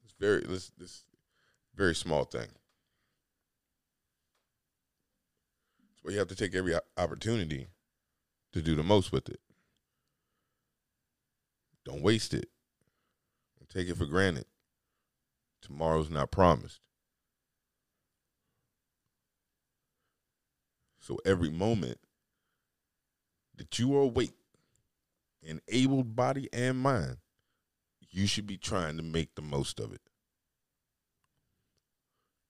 It's 0.03 0.13
very 0.19 0.41
this 0.41 0.71
this 0.77 1.03
very 1.75 1.95
small 1.95 2.23
thing. 2.25 2.47
So 6.01 6.11
you 6.11 6.19
have 6.19 6.27
to 6.27 6.35
take 6.35 6.53
every 6.53 6.75
opportunity 6.97 7.67
to 8.51 8.61
do 8.61 8.75
the 8.75 8.83
most 8.83 9.11
with 9.11 9.29
it. 9.29 9.39
Don't 11.85 12.01
waste 12.01 12.33
it. 12.33 12.49
Don't 13.59 13.69
take 13.69 13.89
it 13.89 13.97
for 13.97 14.05
granted. 14.05 14.45
Tomorrow's 15.61 16.09
not 16.09 16.31
promised. 16.31 16.79
So 20.99 21.19
every 21.25 21.49
moment 21.49 21.99
that 23.57 23.77
you 23.77 23.95
are 23.97 24.01
awake 24.01 24.33
and 25.47 25.61
able 25.67 26.03
body 26.03 26.47
and 26.53 26.79
mind, 26.79 27.17
you 28.09 28.25
should 28.27 28.47
be 28.47 28.57
trying 28.57 28.97
to 28.97 29.03
make 29.03 29.35
the 29.35 29.41
most 29.41 29.79
of 29.79 29.91
it. 29.91 30.01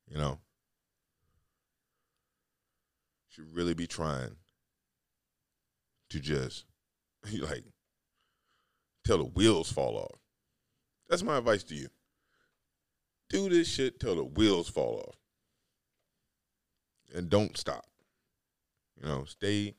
You 0.07 0.17
know? 0.17 0.39
Should 3.29 3.55
really 3.55 3.73
be 3.73 3.87
trying 3.87 4.35
to 6.11 6.19
just 6.19 6.65
like 7.39 7.63
till 9.03 9.17
the 9.17 9.25
wheels 9.25 9.71
fall 9.71 9.97
off. 9.97 10.19
That's 11.09 11.23
my 11.23 11.37
advice 11.37 11.63
to 11.63 11.75
you. 11.75 11.89
Do 13.29 13.49
this 13.49 13.67
shit 13.67 13.99
till 13.99 14.15
the 14.15 14.23
wheels 14.23 14.69
fall 14.69 15.03
off. 15.07 15.15
And 17.15 17.29
don't 17.29 17.57
stop. 17.57 17.85
You 19.01 19.07
know, 19.07 19.25
stay 19.25 19.75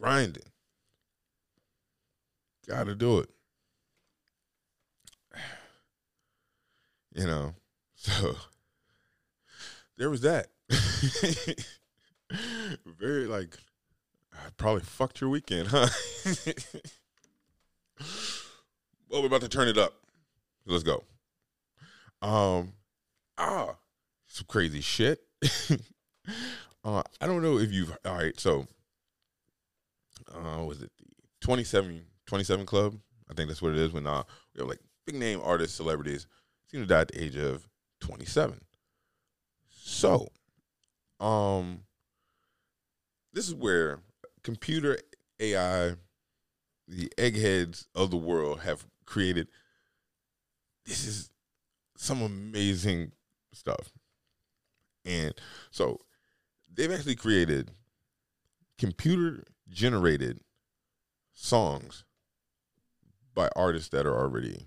grinding. 0.00 0.42
Gotta 2.66 2.94
do 2.94 3.20
it. 3.20 3.30
You 7.14 7.26
know, 7.26 7.54
so 7.94 8.36
there 9.98 10.08
was 10.08 10.22
that. 10.22 10.48
Very 12.86 13.26
like, 13.26 13.58
I 14.32 14.48
probably 14.56 14.80
fucked 14.80 15.20
your 15.20 15.28
weekend, 15.28 15.68
huh? 15.68 15.88
well, 19.12 19.20
we're 19.20 19.26
about 19.26 19.42
to 19.42 19.48
turn 19.48 19.68
it 19.68 19.76
up. 19.76 19.92
Let's 20.66 20.82
go. 20.82 21.04
Um, 22.22 22.72
ah, 23.36 23.76
some 24.26 24.46
crazy 24.48 24.80
shit. 24.80 25.20
uh, 26.84 27.02
I 27.20 27.26
don't 27.26 27.42
know 27.42 27.58
if 27.58 27.70
you've. 27.70 27.94
All 28.06 28.14
right, 28.14 28.38
so, 28.40 28.66
uh, 30.34 30.64
was 30.64 30.80
it 30.80 30.90
the 30.98 31.04
27, 31.42 32.02
27 32.26 32.64
Club? 32.64 32.96
I 33.30 33.34
think 33.34 33.48
that's 33.48 33.60
what 33.60 33.72
it 33.72 33.78
is. 33.78 33.92
When 33.92 34.06
uh, 34.06 34.22
we 34.54 34.60
have 34.60 34.68
like 34.68 34.80
big 35.06 35.16
name 35.16 35.40
artists, 35.44 35.76
celebrities 35.76 36.26
seem 36.70 36.80
to 36.80 36.86
die 36.86 37.02
at 37.02 37.08
the 37.08 37.22
age 37.22 37.36
of 37.36 37.68
27. 38.00 38.60
So, 39.68 40.28
um, 41.20 41.80
this 43.34 43.46
is 43.46 43.54
where 43.54 44.00
computer 44.42 44.96
AI, 45.38 45.96
the 46.88 47.12
eggheads 47.18 47.88
of 47.94 48.10
the 48.10 48.16
world 48.16 48.60
have 48.60 48.86
created. 49.06 49.48
This 50.86 51.06
is 51.06 51.30
some 51.96 52.22
amazing 52.22 53.12
stuff. 53.52 53.92
And 55.04 55.34
so 55.70 55.98
they've 56.72 56.92
actually 56.92 57.16
created 57.16 57.70
computer 58.78 59.44
generated 59.68 60.40
songs 61.32 62.04
by 63.34 63.48
artists 63.56 63.88
that 63.90 64.06
are 64.06 64.18
already 64.18 64.66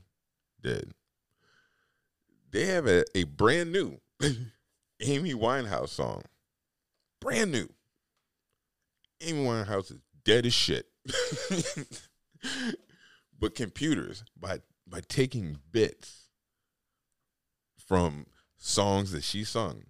dead. 0.62 0.92
They 2.51 2.65
have 2.65 2.88
a, 2.88 3.04
a 3.15 3.24
brand 3.24 3.72
new 3.72 4.00
Amy 5.01 5.34
Winehouse 5.34 5.89
song. 5.89 6.24
Brand 7.20 7.51
new. 7.51 7.68
Amy 9.22 9.46
Winehouse 9.46 9.92
is 9.92 10.00
dead 10.24 10.46
as 10.46 10.54
shit. 10.54 10.88
but 13.39 13.56
computers, 13.56 14.24
by 14.39 14.60
by 14.88 15.01
taking 15.08 15.58
bits 15.72 16.30
from 17.77 18.27
songs 18.58 19.12
that 19.12 19.24
she 19.24 19.44
sung, 19.44 19.84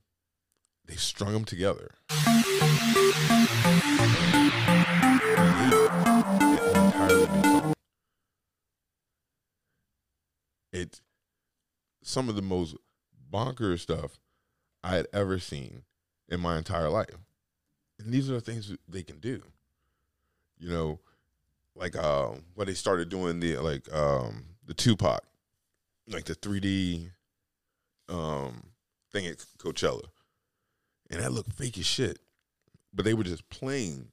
they 0.85 0.95
strung 0.95 1.33
them 1.33 1.45
together. 1.45 1.95
It's 10.71 11.01
some 12.03 12.27
of 12.27 12.35
the 12.35 12.41
most 12.41 12.75
bonkers 13.31 13.79
stuff 13.79 14.19
I 14.83 14.95
had 14.95 15.07
ever 15.13 15.39
seen 15.39 15.83
in 16.27 16.39
my 16.39 16.57
entire 16.57 16.89
life. 16.89 17.15
And 17.97 18.11
these 18.11 18.29
are 18.29 18.33
the 18.33 18.41
things 18.41 18.75
they 18.87 19.03
can 19.03 19.19
do. 19.19 19.41
You 20.57 20.69
know, 20.69 20.99
like 21.75 21.95
uh 21.95 22.31
when 22.53 22.67
they 22.67 22.73
started 22.73 23.09
doing 23.09 23.39
the 23.39 23.57
like 23.57 23.91
um 23.93 24.45
the 24.65 24.73
Tupac, 24.73 25.23
like 26.07 26.25
the 26.25 26.35
3D 26.35 27.11
um 28.09 28.63
thing 29.11 29.27
at 29.27 29.45
Coachella. 29.57 30.05
And 31.09 31.21
that 31.21 31.31
looked 31.31 31.53
fake 31.53 31.77
as 31.77 31.85
shit. 31.85 32.19
But 32.93 33.05
they 33.05 33.13
were 33.13 33.23
just 33.23 33.47
playing 33.49 34.07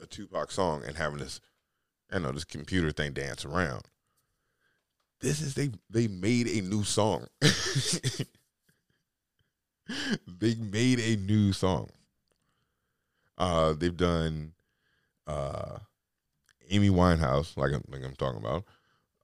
a 0.00 0.06
Tupac 0.06 0.50
song 0.50 0.84
and 0.86 0.96
having 0.96 1.18
this 1.18 1.40
I 2.12 2.18
know 2.18 2.32
this 2.32 2.44
computer 2.44 2.92
thing 2.92 3.12
dance 3.12 3.44
around. 3.44 3.82
This 5.20 5.40
is 5.40 5.54
they 5.54 5.70
they 5.88 6.06
made 6.06 6.46
a 6.48 6.60
new 6.60 6.84
song. 6.84 7.26
they 10.26 10.54
made 10.54 11.00
a 11.00 11.16
new 11.16 11.52
song. 11.52 11.88
Uh, 13.36 13.72
they've 13.72 13.96
done 13.96 14.52
uh, 15.26 15.78
Amy 16.70 16.88
Winehouse, 16.90 17.56
like 17.56 17.72
I'm, 17.72 17.84
like 17.88 18.04
I'm 18.04 18.14
talking 18.16 18.40
about, 18.40 18.64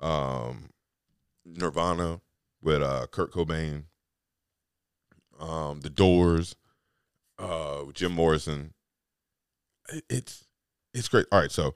um, 0.01 0.71
Nirvana 1.45 2.21
with 2.63 2.83
uh, 2.83 3.07
Kurt 3.11 3.33
Cobain, 3.33 3.85
um, 5.39 5.81
The 5.81 5.91
Doors, 5.91 6.55
uh, 7.39 7.85
Jim 7.95 8.13
Morrison. 8.13 8.75
It- 9.89 10.05
It's 10.09 10.45
it's 10.93 11.09
great. 11.09 11.27
All 11.33 11.41
right, 11.41 11.51
so 11.53 11.75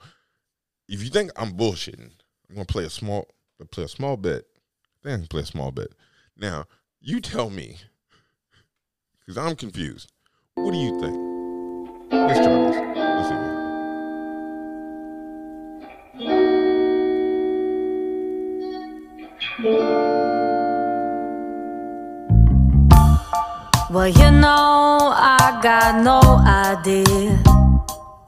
if 0.88 1.02
you 1.02 1.09
think 1.09 1.30
I'm 1.37 1.52
bullshitting, 1.56 2.11
I'm 2.49 2.54
gonna 2.54 2.64
play 2.66 2.85
a 2.85 2.90
small 2.90 3.28
play 3.71 3.85
a 3.85 3.88
small 3.88 4.16
bit. 4.16 4.47
Can 5.02 5.26
play 5.26 5.42
a 5.42 5.47
small 5.47 5.71
bit. 5.71 5.94
Now 6.37 6.66
you 7.00 7.21
tell 7.21 7.50
me, 7.50 7.78
because 9.21 9.38
I'm 9.38 9.56
confused. 9.56 10.12
What 10.54 10.73
do 10.73 10.78
you 10.78 11.00
think? 11.00 12.12
Let's 12.12 12.38
try 12.40 12.94
this. 12.94 13.03
Well, 19.64 19.80
you 24.09 24.30
know, 24.30 25.14
I 25.16 25.59
got 25.62 26.04
no 26.04 26.21
idea. 26.44 27.42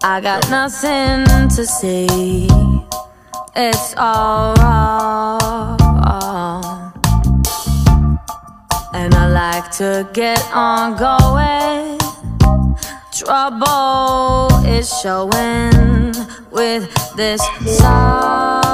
I 0.02 0.22
got 0.22 0.48
nothing 0.48 1.26
to 1.50 1.66
say. 1.66 2.06
It's 3.54 3.94
all 3.98 4.54
wrong. 4.54 5.78
And 8.94 9.14
I 9.14 9.28
like 9.28 9.70
to 9.72 10.08
get 10.14 10.42
on 10.54 10.96
going. 10.96 11.98
Trouble 13.12 14.48
is 14.64 14.88
showing 15.02 16.14
with 16.50 16.88
this 17.14 17.42
song. 17.78 18.66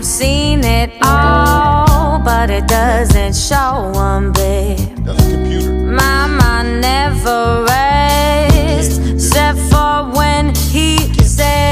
Have 0.00 0.06
seen 0.06 0.64
it 0.64 0.90
all, 1.02 2.20
but 2.20 2.48
it 2.48 2.66
doesn't 2.66 3.36
show 3.36 3.92
one 3.92 4.32
bit. 4.32 5.04
That's 5.04 5.26
a 5.26 5.30
computer. 5.30 5.72
My 5.74 6.26
mind 6.26 6.80
never 6.80 7.66
rests, 7.68 8.96
except 8.96 9.58
for 9.70 10.10
when 10.16 10.54
he 10.54 10.96
says 11.22 11.69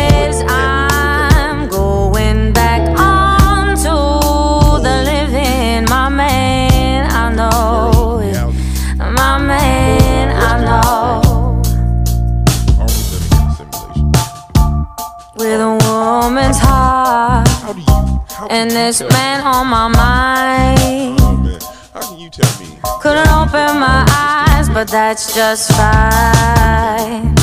that's 24.90 25.34
just 25.34 25.70
fine. 25.72 27.34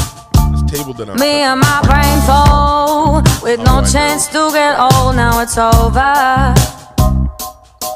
Table 0.67 0.93
that 0.93 1.09
I'm 1.09 1.19
Me 1.19 1.43
and 1.43 1.59
my 1.59 1.79
brain 1.85 2.19
full, 2.25 3.21
with 3.43 3.59
no 3.59 3.75
Oh, 3.75 3.83
I 3.83 3.91
chance 3.91 4.27
to 4.27 4.51
get 4.51 4.79
old. 4.79 5.15
Now 5.15 5.41
it's 5.41 5.57
over. 5.57 6.53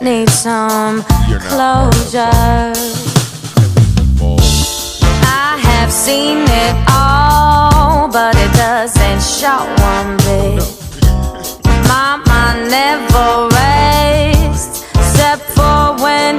Need 0.01 0.29
some 0.29 1.03
closure. 1.49 2.73
I 5.25 5.57
have 5.61 5.91
seen 5.91 6.45
it 6.47 6.75
all, 6.89 8.07
but 8.07 8.35
it 8.35 8.51
doesn't 8.53 9.21
show 9.21 9.65
one 9.91 10.17
bit. 10.25 10.63
My 11.89 12.21
mind 12.25 12.69
never 12.71 13.49
rests, 13.51 14.83
except 14.93 15.41
for 15.57 15.95
when 16.03 16.38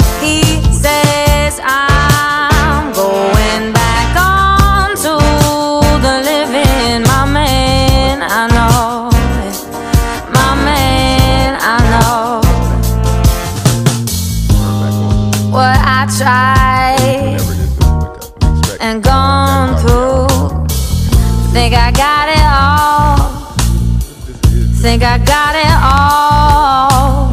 Think 24.81 25.03
I 25.03 25.19
got 25.19 25.55
it 25.55 25.77
all. 25.85 27.29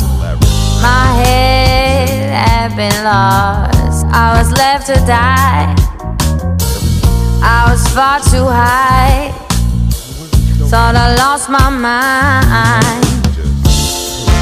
My 0.82 1.08
head 1.24 2.10
had 2.30 2.75
been 2.75 3.06
lost. 3.06 4.06
I 4.08 4.38
was 4.38 4.51
left 4.51 4.88
to 4.88 4.96
die. 5.06 5.74
I 7.42 7.72
was 7.72 7.88
far 7.96 8.20
too 8.20 8.44
high. 8.44 9.32
Thought 10.68 10.98
I 10.98 11.16
lost 11.16 11.50
my 11.50 11.70
mind. 11.70 13.06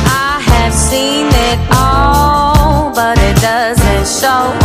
I 0.09 0.41
have 0.41 0.73
seen 0.73 1.27
it 1.27 1.59
all, 1.75 2.91
but 2.91 3.19
it 3.19 3.35
doesn't 3.39 4.07
show 4.07 4.64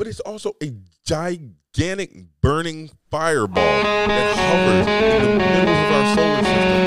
but 0.00 0.08
it's 0.08 0.20
also 0.20 0.56
a 0.62 0.72
gigantic 1.04 2.24
burning 2.40 2.88
fireball 3.10 3.62
that 3.62 4.34
hovers 4.34 4.86
in 4.86 5.20
the 5.20 5.36
middle 5.36 5.68
of 5.68 5.92
our 5.92 6.16
solar 6.16 6.40
system. 6.42 6.80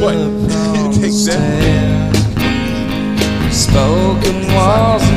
What? 0.00 0.94
Takes 0.94 1.26
that. 1.26 2.16
Spoken 3.52 4.36
wasn't 4.54 5.11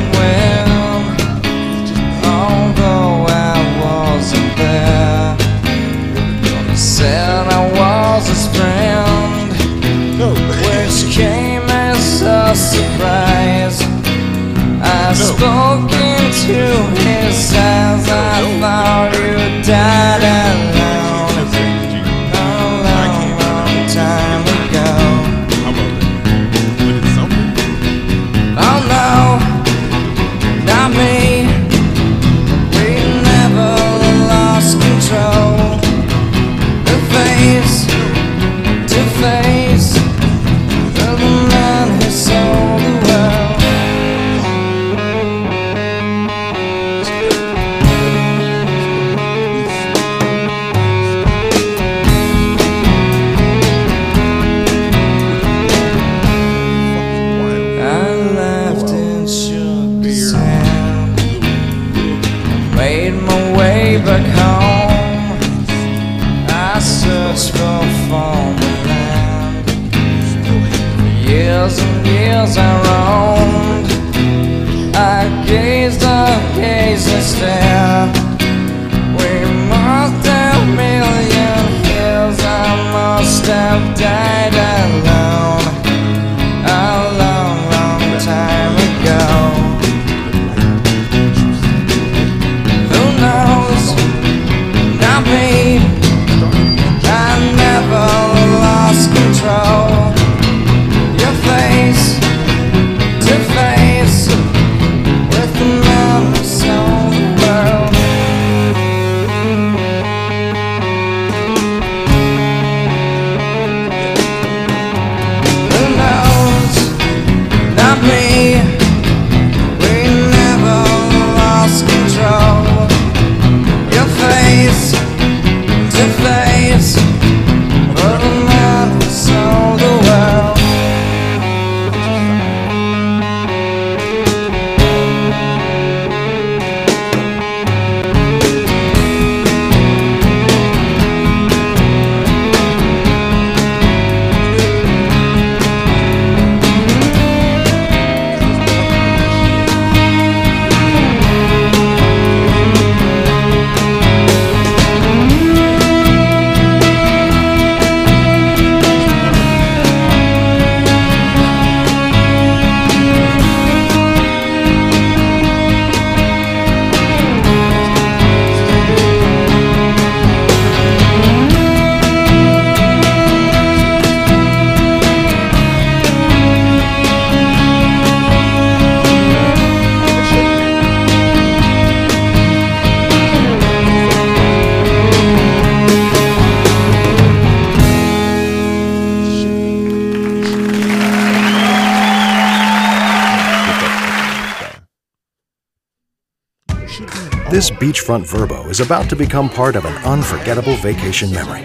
This 197.50 197.68
beachfront 197.68 198.28
Vrbo 198.28 198.70
is 198.70 198.78
about 198.78 199.10
to 199.10 199.16
become 199.16 199.48
part 199.48 199.74
of 199.74 199.84
an 199.84 199.96
unforgettable 200.04 200.76
vacation 200.76 201.32
memory. 201.32 201.64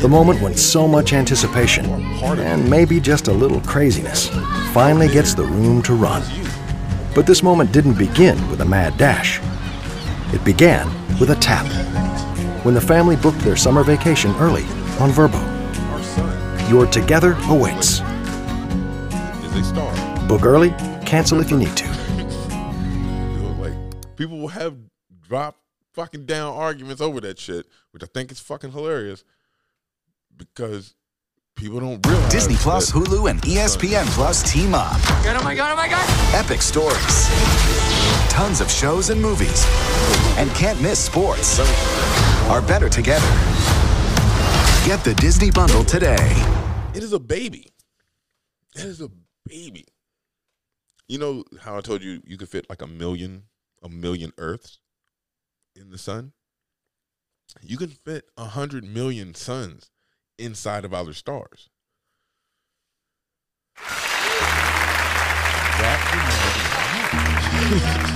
The 0.00 0.08
moment 0.08 0.40
when 0.40 0.56
so 0.56 0.88
much 0.88 1.12
anticipation, 1.12 1.84
and 1.84 2.70
maybe 2.70 3.00
just 3.00 3.28
a 3.28 3.32
little 3.32 3.60
craziness, 3.60 4.28
finally 4.72 5.08
gets 5.08 5.34
the 5.34 5.44
room 5.44 5.82
to 5.82 5.92
run. 5.92 6.22
But 7.14 7.26
this 7.26 7.42
moment 7.42 7.70
didn't 7.70 7.98
begin 7.98 8.48
with 8.48 8.62
a 8.62 8.64
mad 8.64 8.96
dash. 8.96 9.40
It 10.32 10.42
began 10.42 10.86
with 11.18 11.28
a 11.28 11.36
tap. 11.36 11.66
When 12.64 12.74
the 12.74 12.80
family 12.80 13.16
booked 13.16 13.40
their 13.40 13.56
summer 13.56 13.84
vacation 13.84 14.34
early 14.36 14.64
on 15.00 15.10
Vrbo. 15.10 15.40
Your 16.70 16.86
together 16.86 17.36
awaits. 17.42 18.00
Book 20.26 20.46
early, 20.46 20.70
cancel 21.04 21.40
if 21.40 21.50
you 21.50 21.58
need 21.58 21.76
to. 21.76 21.89
You 24.20 24.26
know, 24.26 24.34
like 24.34 24.38
people 24.38 24.38
will 24.38 24.48
have 24.48 24.76
drop 25.28 25.56
fucking 25.94 26.26
down 26.26 26.54
arguments 26.54 27.00
over 27.00 27.20
that 27.20 27.38
shit, 27.38 27.66
which 27.92 28.02
I 28.02 28.06
think 28.06 28.30
is 28.30 28.40
fucking 28.40 28.72
hilarious 28.72 29.24
because 30.36 30.94
people 31.56 31.80
don't 31.80 32.04
realize 32.06 32.32
Disney 32.32 32.56
Plus, 32.56 32.92
that- 32.92 32.98
Hulu, 32.98 33.30
and 33.30 33.40
ESPN 33.42 34.06
Plus 34.14 34.42
team 34.50 34.74
up. 34.74 35.00
God, 35.24 35.36
Oh 35.36 35.44
my 35.44 35.54
god, 35.54 35.72
oh 35.72 35.76
my 35.76 35.88
god! 35.88 36.06
Epic 36.34 36.62
stories. 36.62 37.28
Tons 38.30 38.60
of 38.60 38.70
shows 38.70 39.10
and 39.10 39.20
movies. 39.20 39.64
And 40.36 40.50
can't 40.50 40.80
miss 40.80 40.98
sports. 40.98 41.58
Are 42.48 42.62
better 42.62 42.88
together. 42.88 43.26
Get 44.86 45.04
the 45.04 45.14
Disney 45.20 45.50
bundle 45.50 45.84
today. 45.84 46.16
It 46.94 47.02
is 47.02 47.12
a 47.12 47.18
baby. 47.18 47.68
It 48.74 48.84
is 48.84 49.00
a 49.00 49.10
baby. 49.46 49.84
You 51.08 51.18
know 51.18 51.44
how 51.60 51.76
I 51.76 51.80
told 51.80 52.02
you 52.02 52.22
you 52.24 52.36
could 52.36 52.48
fit 52.48 52.66
like 52.70 52.82
a 52.82 52.86
million, 52.86 53.42
a 53.82 53.88
million 53.88 54.32
Earths 54.38 54.78
in 55.74 55.90
the 55.90 55.98
sun. 55.98 56.32
You 57.62 57.76
can 57.76 57.88
fit 57.88 58.26
a 58.36 58.44
hundred 58.44 58.84
million 58.84 59.34
suns 59.34 59.90
inside 60.38 60.84
of 60.84 60.94
other 60.94 61.14
stars. 61.14 61.68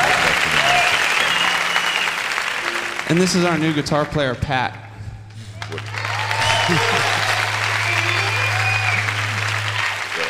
And 3.10 3.18
this 3.18 3.34
is 3.34 3.44
our 3.44 3.58
new 3.58 3.72
guitar 3.72 4.04
player, 4.04 4.34
Pat. 4.34 4.90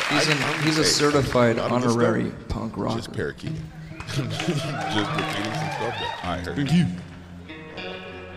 He's, 0.09 0.27
an, 0.27 0.37
he's 0.63 0.77
a 0.77 0.83
certified 0.83 1.57
a 1.57 1.61
lot 1.61 1.71
of 1.71 1.81
this 1.83 1.93
honorary 1.93 2.31
punk 2.49 2.75
rocker. 2.75 2.97
Just 2.97 3.13
parakeet. 3.13 3.53
just 4.07 4.19
repeating 4.19 5.53
some 5.53 5.71
stuff 5.71 5.95
that 5.95 6.19
I 6.23 6.37
heard. 6.39 6.55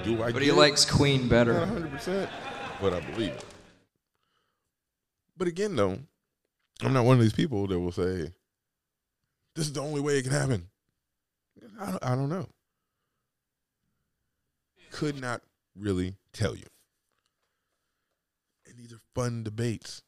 Do 0.05 0.23
I 0.23 0.31
but 0.31 0.43
he 0.43 0.51
it? 0.51 0.55
likes 0.55 0.85
Queen 0.85 1.23
Not 1.23 1.31
better. 1.31 1.55
100%, 1.55 2.29
but 2.81 2.93
I 2.93 3.01
believe 3.01 3.33
it. 3.33 3.45
But 5.37 5.49
again, 5.49 5.75
though, 5.75 5.99
I'm 6.83 6.93
not 6.93 7.05
one 7.05 7.17
of 7.17 7.23
these 7.23 7.33
people 7.33 7.67
that 7.67 7.81
will 7.81 7.91
say, 7.91 8.33
this 9.55 9.67
is 9.67 9.73
the 9.73 9.81
only 9.81 10.01
way 10.01 10.19
it 10.19 10.23
can 10.23 10.33
happen. 10.33 10.69
I 11.81 11.91
don't, 11.91 12.05
I 12.05 12.15
don't 12.15 12.29
know. 12.29 12.47
Could 14.91 15.21
not 15.21 15.43
really 15.77 16.15
tell 16.33 16.55
you. 16.55 16.67
And 18.67 18.77
these 18.77 18.93
are 18.93 19.01
fun 19.15 19.43
debates 19.43 20.03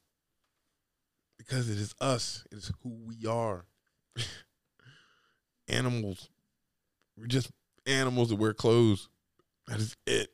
because 1.37 1.69
it 1.69 1.77
is 1.77 1.93
us, 1.99 2.45
it 2.51 2.57
is 2.57 2.71
who 2.83 2.89
we 3.05 3.25
are. 3.27 3.65
animals. 5.67 6.29
We're 7.17 7.27
just 7.27 7.51
animals 7.85 8.29
that 8.29 8.35
wear 8.35 8.53
clothes. 8.53 9.09
That 9.67 9.79
is 9.79 9.95
it. 10.05 10.29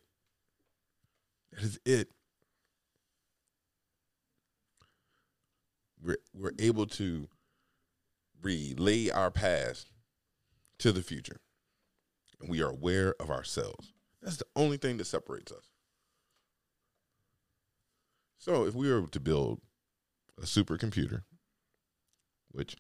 That 1.51 1.63
is 1.63 1.79
it. 1.85 2.09
We're 6.03 6.17
we're 6.33 6.51
able 6.59 6.85
to 6.87 7.27
relay 8.43 9.09
our 9.09 9.31
past 9.31 9.89
to 10.79 10.91
the 10.91 11.01
future. 11.01 11.39
And 12.39 12.49
we 12.49 12.61
are 12.61 12.69
aware 12.69 13.15
of 13.19 13.29
ourselves. 13.29 13.93
That's 14.21 14.37
the 14.37 14.45
only 14.55 14.77
thing 14.77 14.97
that 14.97 15.05
separates 15.05 15.51
us. 15.51 15.69
So 18.37 18.65
if 18.65 18.75
we 18.75 18.91
were 18.91 19.07
to 19.07 19.19
build 19.19 19.61
a 20.37 20.45
supercomputer, 20.45 21.23
which 22.51 22.75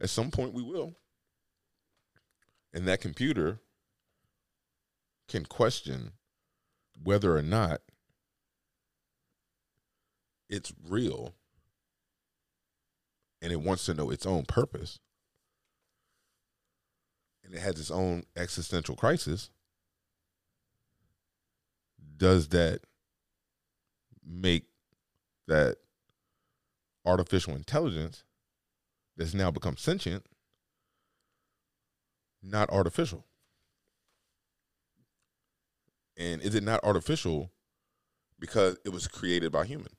at 0.00 0.10
some 0.10 0.30
point 0.30 0.52
we 0.52 0.62
will, 0.62 0.96
and 2.72 2.86
that 2.86 3.00
computer 3.00 3.60
can 5.28 5.44
question 5.44 6.12
whether 7.02 7.36
or 7.36 7.42
not 7.42 7.80
it's 10.48 10.72
real 10.88 11.34
and 13.40 13.52
it 13.52 13.60
wants 13.60 13.84
to 13.86 13.94
know 13.94 14.10
its 14.10 14.26
own 14.26 14.44
purpose. 14.44 14.98
And 17.44 17.54
it 17.54 17.60
has 17.60 17.78
its 17.78 17.90
own 17.90 18.24
existential 18.36 18.96
crisis. 18.96 19.50
Does 22.16 22.48
that 22.48 22.80
make 24.26 24.64
that 25.46 25.76
artificial 27.06 27.54
intelligence 27.54 28.24
that's 29.16 29.34
now 29.34 29.50
become 29.50 29.76
sentient 29.76 30.26
not 32.42 32.70
artificial? 32.70 33.24
And 36.16 36.42
is 36.42 36.54
it 36.54 36.64
not 36.64 36.82
artificial 36.82 37.52
because 38.38 38.76
it 38.84 38.90
was 38.90 39.06
created 39.06 39.52
by 39.52 39.64
human? 39.64 39.92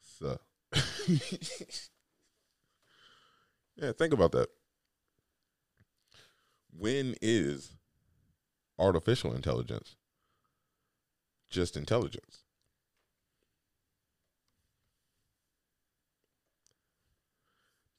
So, 0.00 0.38
yeah, 3.76 3.92
think 3.92 4.12
about 4.12 4.32
that. 4.32 4.48
When 6.72 7.16
is 7.20 7.76
artificial 8.80 9.32
intelligence 9.32 9.94
just 11.50 11.76
intelligence? 11.76 12.44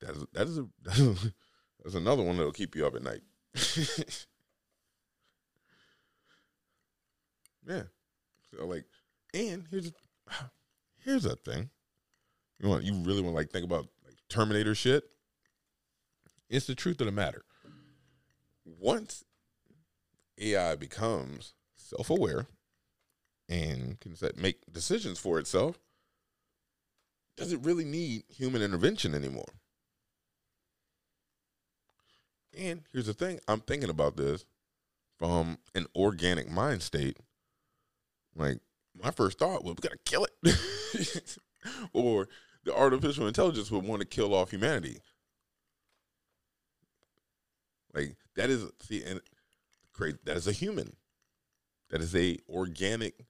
That 0.01 0.15
is 0.17 0.25
that 0.33 0.47
is 0.47 0.57
a 0.57 0.67
that's 1.83 1.95
another 1.95 2.23
one 2.23 2.37
that'll 2.37 2.51
keep 2.51 2.75
you 2.75 2.85
up 2.85 2.95
at 2.95 3.03
night. 3.03 3.21
Yeah. 7.67 7.83
So 8.51 8.65
like, 8.65 8.85
and 9.33 9.67
here's 9.69 9.91
here's 10.99 11.25
a 11.25 11.35
thing. 11.35 11.69
You 12.61 12.69
want 12.69 12.83
you 12.83 12.93
really 12.93 13.21
want 13.21 13.33
to 13.33 13.37
like 13.37 13.49
think 13.49 13.65
about 13.65 13.87
like 14.05 14.15
Terminator 14.29 14.75
shit. 14.75 15.03
It's 16.49 16.67
the 16.67 16.75
truth 16.75 16.99
of 17.01 17.07
the 17.07 17.11
matter. 17.11 17.43
Once 18.65 19.23
AI 20.37 20.75
becomes 20.75 21.53
self-aware 21.77 22.45
and 23.49 23.99
can 23.99 24.15
set, 24.15 24.37
make 24.37 24.71
decisions 24.71 25.17
for 25.17 25.39
itself, 25.39 25.79
does 27.37 27.51
it 27.51 27.63
really 27.63 27.85
need 27.85 28.23
human 28.29 28.61
intervention 28.61 29.15
anymore? 29.15 29.53
And 32.57 32.83
here's 32.91 33.07
the 33.07 33.13
thing: 33.13 33.39
I'm 33.47 33.61
thinking 33.61 33.89
about 33.89 34.17
this 34.17 34.45
from 35.17 35.57
an 35.73 35.87
organic 35.95 36.49
mind 36.49 36.81
state 36.81 37.17
like 38.35 38.59
my 39.01 39.11
first 39.11 39.39
thought 39.39 39.63
was 39.63 39.75
we 39.75 39.87
gotta 39.87 39.97
kill 40.05 40.25
it, 40.43 41.37
or 41.93 42.27
the 42.63 42.75
artificial 42.75 43.27
intelligence 43.27 43.71
would 43.71 43.85
want 43.85 44.01
to 44.01 44.07
kill 44.07 44.33
off 44.33 44.51
humanity. 44.51 44.99
Like 47.93 48.15
that 48.35 48.49
is 48.49 48.65
see 48.81 49.03
and 49.03 49.21
great. 49.93 50.23
That 50.25 50.37
is 50.37 50.47
a 50.47 50.51
human. 50.51 50.95
That 51.89 52.01
is 52.01 52.15
a 52.15 52.37
organic 52.49 53.25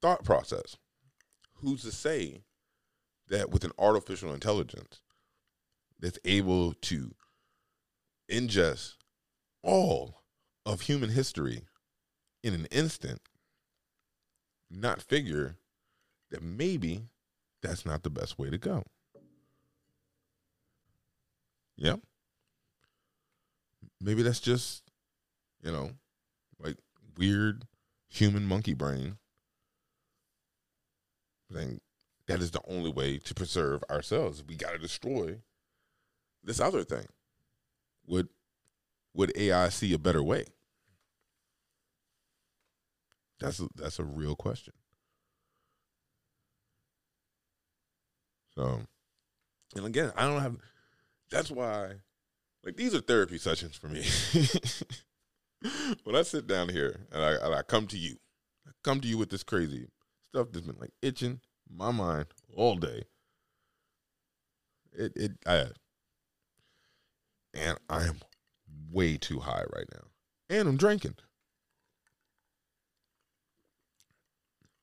thought 0.00 0.24
process. 0.24 0.76
Who's 1.54 1.82
to 1.82 1.92
say 1.92 2.42
that 3.28 3.50
with 3.50 3.64
an 3.64 3.72
artificial 3.78 4.32
intelligence 4.32 5.00
that's 5.98 6.18
able 6.24 6.72
to 6.72 7.14
ingest 8.30 8.94
all 9.62 10.22
of 10.64 10.82
human 10.82 11.10
history 11.10 11.62
in 12.42 12.54
an 12.54 12.66
instant 12.70 13.20
not 14.70 15.02
figure 15.02 15.56
that 16.30 16.42
maybe 16.42 17.02
that's 17.62 17.84
not 17.84 18.02
the 18.02 18.10
best 18.10 18.38
way 18.38 18.50
to 18.50 18.58
go. 18.58 18.84
Yeah. 21.76 21.96
Maybe 24.00 24.22
that's 24.22 24.40
just, 24.40 24.82
you 25.62 25.72
know, 25.72 25.90
like 26.58 26.76
weird 27.16 27.64
human 28.08 28.46
monkey 28.46 28.74
brain. 28.74 29.16
Saying 31.52 31.80
that 32.26 32.40
is 32.40 32.52
the 32.52 32.62
only 32.68 32.90
way 32.90 33.18
to 33.18 33.34
preserve 33.34 33.82
ourselves. 33.90 34.44
We 34.46 34.54
got 34.54 34.72
to 34.72 34.78
destroy 34.78 35.38
this 36.44 36.60
other 36.60 36.84
thing. 36.84 37.06
Would 38.06 38.28
would 39.14 39.36
AI 39.36 39.68
see 39.70 39.92
a 39.92 39.98
better 39.98 40.22
way? 40.22 40.46
That's 43.40 43.58
a, 43.58 43.68
that's 43.74 43.98
a 43.98 44.04
real 44.04 44.36
question. 44.36 44.74
So, 48.60 48.80
and 49.74 49.86
again, 49.86 50.12
I 50.16 50.26
don't 50.26 50.42
have. 50.42 50.56
That's 51.30 51.50
why, 51.50 51.94
like, 52.62 52.76
these 52.76 52.94
are 52.94 53.00
therapy 53.00 53.38
sessions 53.38 53.74
for 53.74 53.88
me. 53.88 54.04
when 56.04 56.14
I 56.14 56.20
sit 56.20 56.46
down 56.46 56.68
here 56.68 57.06
and 57.10 57.24
I, 57.24 57.32
and 57.42 57.54
I 57.54 57.62
come 57.62 57.86
to 57.86 57.96
you, 57.96 58.16
I 58.66 58.72
come 58.84 59.00
to 59.00 59.08
you 59.08 59.16
with 59.16 59.30
this 59.30 59.42
crazy 59.42 59.86
stuff 60.28 60.48
that's 60.52 60.66
been 60.66 60.76
like 60.78 60.92
itching 61.00 61.40
my 61.74 61.90
mind 61.90 62.26
all 62.54 62.76
day. 62.76 63.04
It 64.92 65.12
it 65.16 65.32
I 65.46 65.68
and 67.54 67.78
I 67.88 68.02
am 68.02 68.18
way 68.92 69.16
too 69.16 69.40
high 69.40 69.64
right 69.74 69.86
now, 69.90 70.04
and 70.50 70.68
I'm 70.68 70.76
drinking. 70.76 71.14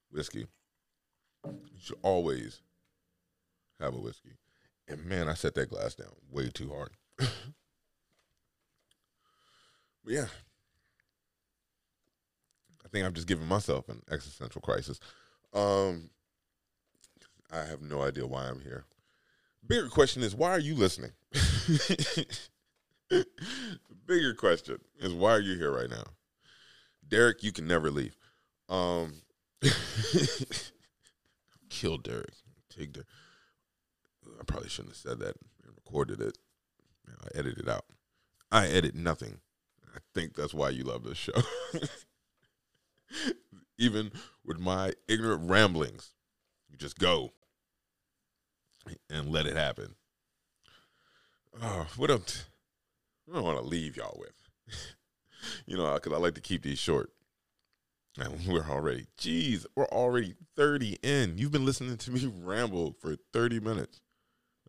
whiskey. 0.09 0.47
You 1.45 1.59
should 1.79 1.99
always 2.01 2.61
have 3.79 3.93
a 3.93 3.99
whiskey. 3.99 4.37
And 4.87 5.05
man, 5.05 5.27
I 5.27 5.33
set 5.33 5.55
that 5.55 5.69
glass 5.69 5.95
down 5.95 6.07
way 6.31 6.49
too 6.49 6.69
hard. 6.69 6.91
but 7.17 7.29
yeah. 10.05 10.27
I 12.85 12.89
think 12.89 13.05
I've 13.05 13.13
just 13.13 13.27
given 13.27 13.47
myself 13.47 13.89
an 13.89 14.01
existential 14.09 14.61
crisis. 14.61 14.99
Um 15.53 16.09
I 17.51 17.63
have 17.63 17.81
no 17.81 18.01
idea 18.01 18.25
why 18.25 18.47
I'm 18.47 18.61
here. 18.61 18.85
Bigger 19.65 19.89
question 19.89 20.23
is 20.23 20.35
why 20.35 20.51
are 20.51 20.59
you 20.59 20.75
listening? 20.75 21.11
bigger 24.07 24.33
question 24.33 24.77
is 24.99 25.13
why 25.13 25.31
are 25.31 25.41
you 25.41 25.57
here 25.57 25.71
right 25.71 25.89
now? 25.89 26.03
Derek, 27.07 27.43
you 27.43 27.51
can 27.51 27.67
never 27.67 27.91
leave. 27.91 28.15
Um 28.69 29.21
kill 31.69 31.97
Derek. 31.97 32.33
Take 32.69 32.93
Derek. 32.93 33.07
I 34.39 34.43
probably 34.43 34.69
shouldn't 34.69 34.95
have 34.95 34.97
said 34.97 35.19
that 35.19 35.35
and 35.63 35.73
recorded 35.75 36.21
it. 36.21 36.37
You 37.05 37.13
know, 37.13 37.19
I 37.23 37.39
edited 37.39 37.59
it 37.59 37.69
out. 37.69 37.85
I 38.51 38.67
edit 38.67 38.95
nothing. 38.95 39.39
I 39.95 39.99
think 40.13 40.35
that's 40.35 40.53
why 40.53 40.69
you 40.69 40.83
love 40.83 41.03
this 41.03 41.17
show. 41.17 41.33
Even 43.77 44.11
with 44.45 44.59
my 44.59 44.93
ignorant 45.07 45.49
ramblings, 45.49 46.13
you 46.69 46.77
just 46.77 46.97
go 46.97 47.31
and 49.09 49.29
let 49.29 49.45
it 49.45 49.55
happen. 49.55 49.95
Oh, 51.61 51.87
what 51.97 52.11
up? 52.11 52.21
I 53.29 53.35
don't 53.35 53.43
want 53.43 53.57
to 53.57 53.65
leave 53.65 53.97
y'all 53.97 54.17
with. 54.19 54.33
you 55.65 55.77
know, 55.77 55.93
because 55.93 56.13
I 56.13 56.17
like 56.17 56.35
to 56.35 56.41
keep 56.41 56.63
these 56.63 56.79
short. 56.79 57.11
And 58.19 58.47
we're 58.47 58.65
already, 58.67 59.05
geez, 59.17 59.67
we're 59.75 59.85
already 59.85 60.35
30 60.55 60.97
in. 61.03 61.37
You've 61.37 61.51
been 61.51 61.65
listening 61.65 61.97
to 61.97 62.11
me 62.11 62.31
ramble 62.43 62.95
for 62.99 63.15
30 63.33 63.59
minutes. 63.59 64.01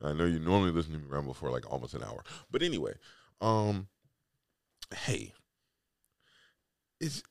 I 0.02 0.12
know 0.12 0.24
you 0.24 0.38
normally 0.38 0.70
listen 0.70 0.92
to 0.92 0.98
me 0.98 1.04
ramble 1.08 1.34
for 1.34 1.50
like 1.50 1.70
almost 1.70 1.94
an 1.94 2.04
hour. 2.04 2.22
But 2.50 2.62
anyway, 2.62 2.94
um, 3.40 3.88
hey, 4.94 5.32
is 7.00 7.22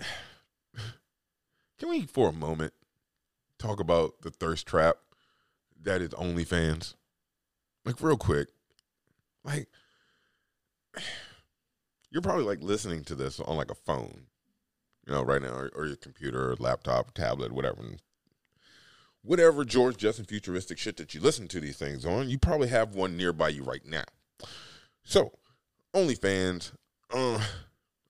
can 1.79 1.89
we 1.89 2.01
for 2.01 2.29
a 2.29 2.33
moment 2.33 2.73
talk 3.57 3.79
about 3.79 4.21
the 4.21 4.31
thirst 4.31 4.67
trap 4.67 4.97
that 5.81 6.01
is 6.01 6.09
OnlyFans? 6.09 6.95
Like 7.85 8.01
real 8.01 8.17
quick. 8.17 8.49
Like 9.43 9.67
you're 12.11 12.21
probably 12.21 12.45
like 12.45 12.61
listening 12.61 13.03
to 13.05 13.15
this 13.15 13.39
on 13.39 13.57
like 13.57 13.71
a 13.71 13.75
phone, 13.75 14.23
you 15.05 15.13
know, 15.13 15.23
right 15.23 15.41
now, 15.41 15.53
or, 15.53 15.71
or 15.75 15.85
your 15.85 15.95
computer, 15.95 16.51
or 16.51 16.55
laptop, 16.55 17.13
tablet, 17.13 17.51
whatever. 17.51 17.81
Whatever 19.27 19.65
George 19.65 19.97
Jetson 19.97 20.23
futuristic 20.23 20.77
shit 20.77 20.95
that 20.97 21.13
you 21.13 21.19
listen 21.19 21.49
to 21.49 21.59
these 21.59 21.75
things 21.75 22.05
on, 22.05 22.29
you 22.29 22.39
probably 22.39 22.69
have 22.69 22.95
one 22.95 23.17
nearby 23.17 23.49
you 23.49 23.61
right 23.61 23.85
now. 23.85 24.05
So, 25.03 25.33
OnlyFans, 25.93 26.71
uh, 27.13 27.37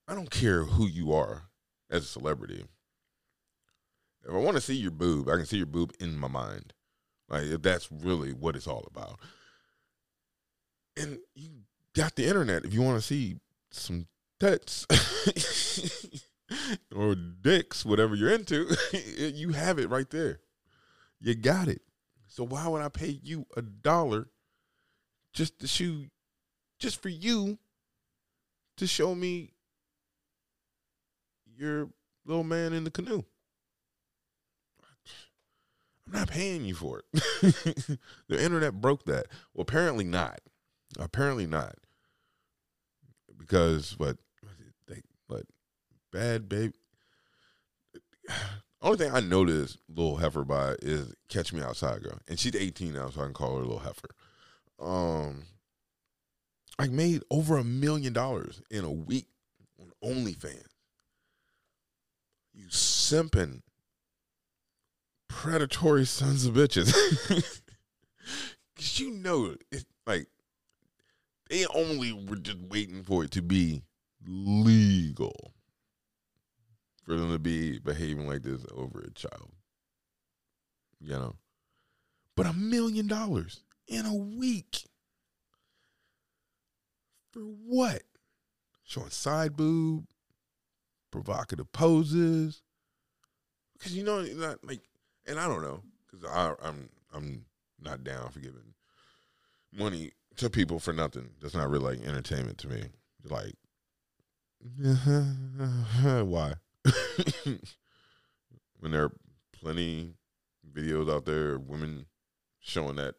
I 0.07 0.13
don't 0.13 0.29
care 0.29 0.63
who 0.63 0.85
you 0.85 1.11
are 1.13 1.49
as 1.89 2.03
a 2.03 2.07
celebrity. 2.07 2.65
If 4.23 4.31
I 4.31 4.37
want 4.37 4.57
to 4.57 4.61
see 4.61 4.75
your 4.75 4.91
boob, 4.91 5.27
I 5.27 5.37
can 5.37 5.47
see 5.47 5.57
your 5.57 5.65
boob 5.65 5.91
in 5.99 6.19
my 6.19 6.27
mind. 6.27 6.73
Like 7.27 7.45
if 7.45 7.63
that's 7.63 7.91
really 7.91 8.31
what 8.31 8.55
it's 8.55 8.67
all 8.67 8.87
about. 8.93 9.19
And 10.95 11.17
you 11.33 11.49
got 11.95 12.15
the 12.15 12.27
internet 12.27 12.63
if 12.63 12.75
you 12.75 12.83
want 12.83 12.97
to 12.97 13.05
see 13.05 13.37
some 13.71 14.05
tits 14.39 14.85
or 16.95 17.15
dicks, 17.15 17.83
whatever 17.83 18.13
you're 18.13 18.31
into, 18.31 18.67
you 19.17 19.53
have 19.53 19.79
it 19.79 19.89
right 19.89 20.09
there. 20.11 20.41
You 21.19 21.35
got 21.35 21.67
it. 21.67 21.81
So 22.27 22.43
why 22.43 22.67
would 22.67 22.81
I 22.81 22.89
pay 22.89 23.19
you 23.23 23.45
a 23.55 23.61
dollar 23.61 24.27
just 25.33 25.59
to 25.59 25.67
shoot, 25.67 26.09
just 26.79 27.01
for 27.01 27.09
you 27.09 27.57
to 28.77 28.87
show 28.87 29.15
me 29.15 29.53
your 31.57 31.89
little 32.25 32.43
man 32.43 32.73
in 32.73 32.83
the 32.83 32.91
canoe? 32.91 33.23
I'm 36.05 36.19
not 36.19 36.29
paying 36.29 36.63
you 36.63 36.75
for 36.75 36.99
it. 36.99 37.05
the 38.29 38.43
internet 38.43 38.79
broke 38.79 39.05
that. 39.05 39.25
Well, 39.53 39.63
apparently 39.63 40.05
not. 40.05 40.39
Apparently 40.97 41.47
not. 41.47 41.75
Because 43.37 43.97
what 43.97 44.17
they 44.87 45.01
what 45.27 45.45
Bhad 46.13 46.47
Bhabie. 46.47 46.73
Only 48.87 48.99
thing 48.99 49.13
I 49.13 49.19
know 49.19 49.43
this 49.43 49.77
little 49.89 50.15
heifer 50.15 50.45
by 50.45 50.75
is 50.81 51.13
Catch 51.27 51.51
Me 51.51 51.61
Outside 51.61 52.01
girl, 52.01 52.19
and 52.29 52.39
she's 52.39 52.55
18 52.55 52.93
now, 52.93 53.09
so 53.09 53.19
I 53.19 53.25
can 53.25 53.33
call 53.33 53.57
her 53.57 53.61
a 53.61 53.65
little 53.65 53.79
heifer. 53.79 54.07
Um, 54.79 55.43
I 56.79 56.87
made 56.87 57.21
over 57.29 57.57
a 57.57 57.65
million 57.65 58.13
dollars 58.13 58.61
in 58.71 58.85
a 58.85 58.89
week 58.89 59.27
on 59.77 59.91
OnlyFans. 60.01 60.69
You 62.53 62.67
simping 62.67 63.63
predatory 65.27 66.05
sons 66.05 66.45
of 66.45 66.53
bitches. 66.53 66.93
Cause 68.77 68.99
you 68.99 69.11
know 69.11 69.53
it's 69.69 69.83
like 70.05 70.27
they 71.49 71.65
only 71.75 72.13
were 72.13 72.37
just 72.37 72.59
waiting 72.59 73.03
for 73.03 73.25
it 73.25 73.31
to 73.31 73.41
be 73.41 73.83
legal 74.25 75.55
for 77.07 77.15
them 77.15 77.31
to 77.31 77.39
be 77.39 77.79
behaving 77.79 78.27
like 78.27 78.43
this 78.43 78.65
over 78.75 78.99
a 78.99 79.11
child. 79.11 79.49
You 80.99 81.13
know. 81.13 81.35
But 82.35 82.47
a 82.47 82.53
million 82.53 83.07
dollars 83.07 83.61
in 83.87 84.05
a 84.05 84.13
week. 84.13 84.83
For 87.31 87.39
what? 87.39 88.03
Showing 88.83 89.09
side 89.09 89.55
boob, 89.55 90.05
provocative 91.09 91.71
poses. 91.71 92.61
Because 93.73 93.95
you 93.95 94.03
know, 94.03 94.21
not 94.21 94.63
like, 94.63 94.81
and 95.25 95.39
I 95.39 95.47
don't 95.47 95.61
know, 95.61 95.81
because 96.11 96.29
I'm 96.61 96.89
I'm 97.13 97.45
not 97.79 98.03
down 98.03 98.29
for 98.31 98.39
giving 98.39 98.73
money 99.71 100.11
to 100.37 100.49
people 100.49 100.79
for 100.79 100.93
nothing. 100.93 101.29
That's 101.41 101.53
not 101.53 101.69
really 101.69 101.97
like 101.97 102.07
entertainment 102.07 102.57
to 102.59 102.67
me. 102.67 102.83
Like, 103.29 103.53
why? 106.25 106.53
when 108.79 108.91
there 108.91 109.05
are 109.05 109.13
plenty 109.51 110.13
videos 110.71 111.11
out 111.13 111.25
there, 111.25 111.55
of 111.55 111.67
women 111.67 112.05
showing 112.59 112.95
that 112.97 113.15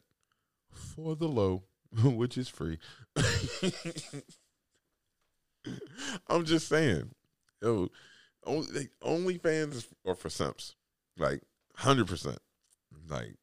for 0.70 1.16
the 1.16 1.28
low, 1.28 1.64
which 2.04 2.38
is 2.38 2.48
free. 2.48 2.78
I'm 6.28 6.44
just 6.44 6.68
saying, 6.68 7.10
yo, 7.62 7.88
only 8.46 8.88
OnlyFans 9.02 9.86
are 10.06 10.14
for 10.14 10.30
simps, 10.30 10.76
like 11.16 11.42
hundred 11.76 12.06
percent. 12.06 12.38
Like, 13.08 13.36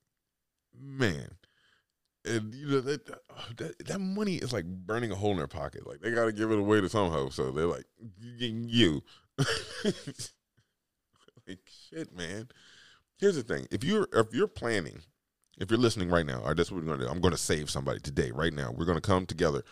man, 0.79 1.29
and 2.25 2.53
you 2.53 2.67
know 2.67 2.81
that, 2.81 3.05
that 3.57 3.85
that 3.85 3.99
money 3.99 4.35
is 4.35 4.53
like 4.53 4.65
burning 4.65 5.11
a 5.11 5.15
hole 5.15 5.31
in 5.31 5.37
their 5.37 5.47
pocket. 5.47 5.87
Like 5.87 5.99
they 6.01 6.11
got 6.11 6.25
to 6.25 6.31
give 6.31 6.51
it 6.51 6.59
away 6.59 6.81
to 6.81 6.89
somehow, 6.89 7.29
so 7.29 7.51
they're 7.51 7.65
like, 7.67 7.85
you. 8.39 9.03
like 11.47 11.59
shit, 11.89 12.15
man. 12.15 12.47
Here's 13.17 13.35
the 13.35 13.43
thing: 13.43 13.67
if 13.71 13.83
you're 13.83 14.07
if 14.13 14.33
you're 14.33 14.47
planning, 14.47 15.01
if 15.57 15.69
you're 15.69 15.79
listening 15.79 16.09
right 16.09 16.25
now, 16.25 16.39
all 16.41 16.47
right, 16.47 16.57
that's 16.57 16.71
what 16.71 16.81
we're 16.81 16.87
gonna 16.87 17.05
do. 17.05 17.09
I'm 17.09 17.21
gonna 17.21 17.37
save 17.37 17.69
somebody 17.69 17.99
today, 17.99 18.31
right 18.31 18.53
now. 18.53 18.71
We're 18.75 18.85
gonna 18.85 19.01
come 19.01 19.25
together 19.25 19.63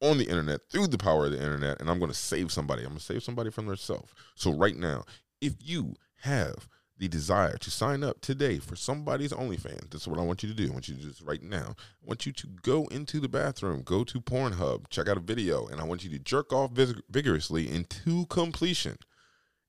on 0.00 0.18
the 0.18 0.28
internet 0.28 0.60
through 0.70 0.88
the 0.88 0.98
power 0.98 1.26
of 1.26 1.32
the 1.32 1.42
internet, 1.42 1.80
and 1.80 1.90
I'm 1.90 1.98
gonna 1.98 2.14
save 2.14 2.52
somebody. 2.52 2.82
I'm 2.82 2.90
gonna 2.90 3.00
save 3.00 3.22
somebody 3.22 3.50
from 3.50 3.66
themselves. 3.66 4.12
So 4.34 4.52
right 4.52 4.76
now, 4.76 5.04
if 5.40 5.54
you 5.60 5.94
have 6.22 6.68
the 6.98 7.08
desire 7.08 7.56
to 7.56 7.70
sign 7.70 8.02
up 8.02 8.20
today 8.20 8.58
for 8.58 8.74
somebody's 8.74 9.32
OnlyFans, 9.32 9.90
this 9.90 10.02
is 10.02 10.08
what 10.08 10.18
I 10.18 10.24
want 10.24 10.42
you 10.42 10.48
to 10.48 10.54
do. 10.54 10.68
I 10.68 10.72
want 10.72 10.88
you 10.88 10.96
to 10.96 11.00
do 11.00 11.08
this 11.08 11.22
right 11.22 11.42
now. 11.42 11.76
I 11.78 12.06
want 12.06 12.26
you 12.26 12.32
to 12.32 12.46
go 12.62 12.86
into 12.86 13.20
the 13.20 13.28
bathroom, 13.28 13.82
go 13.82 14.02
to 14.04 14.20
Pornhub, 14.20 14.88
check 14.90 15.08
out 15.08 15.16
a 15.16 15.20
video, 15.20 15.66
and 15.66 15.80
I 15.80 15.84
want 15.84 16.02
you 16.02 16.10
to 16.10 16.18
jerk 16.18 16.52
off 16.52 16.72
vigorously 16.72 17.70
into 17.70 18.26
completion, 18.26 18.98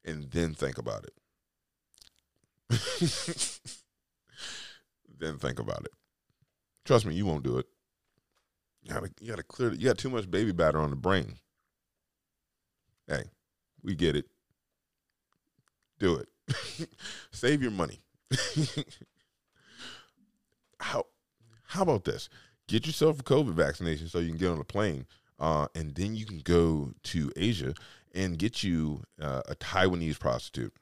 and 0.05 0.29
then 0.31 0.53
think 0.53 0.77
about 0.77 1.05
it. 1.05 1.13
then 5.19 5.37
think 5.37 5.59
about 5.59 5.85
it. 5.85 5.91
Trust 6.85 7.05
me, 7.05 7.15
you 7.15 7.25
won't 7.25 7.43
do 7.43 7.57
it. 7.57 7.65
You 8.83 8.93
gotta, 8.93 9.09
you 9.19 9.29
gotta 9.29 9.43
clear. 9.43 9.73
You 9.73 9.87
got 9.87 9.97
too 9.97 10.09
much 10.09 10.29
baby 10.29 10.51
batter 10.51 10.79
on 10.79 10.89
the 10.89 10.95
brain. 10.95 11.35
Hey, 13.07 13.23
we 13.83 13.95
get 13.95 14.15
it. 14.15 14.25
Do 15.99 16.15
it. 16.15 16.27
Save 17.31 17.61
your 17.61 17.71
money. 17.71 17.99
how 20.79 21.05
how 21.63 21.81
about 21.83 22.05
this? 22.05 22.29
Get 22.67 22.85
yourself 22.85 23.19
a 23.19 23.23
COVID 23.23 23.53
vaccination 23.53 24.07
so 24.07 24.19
you 24.19 24.29
can 24.29 24.37
get 24.37 24.51
on 24.51 24.59
a 24.59 24.63
plane, 24.63 25.05
uh, 25.39 25.67
and 25.75 25.93
then 25.95 26.15
you 26.15 26.25
can 26.25 26.39
go 26.39 26.91
to 27.03 27.31
Asia 27.35 27.73
and 28.13 28.37
get 28.37 28.63
you 28.63 29.03
uh, 29.21 29.41
a 29.47 29.55
Taiwanese 29.55 30.19
prostitute. 30.19 30.73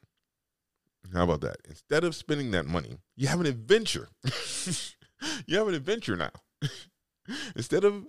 How 1.13 1.23
about 1.23 1.41
that? 1.41 1.57
Instead 1.67 2.03
of 2.03 2.15
spending 2.15 2.51
that 2.51 2.65
money, 2.65 2.97
you 3.15 3.27
have 3.27 3.39
an 3.39 3.45
adventure. 3.45 4.09
you 5.45 5.57
have 5.57 5.67
an 5.67 5.73
adventure 5.73 6.15
now. 6.15 6.31
Instead 7.55 7.83
of 7.83 8.05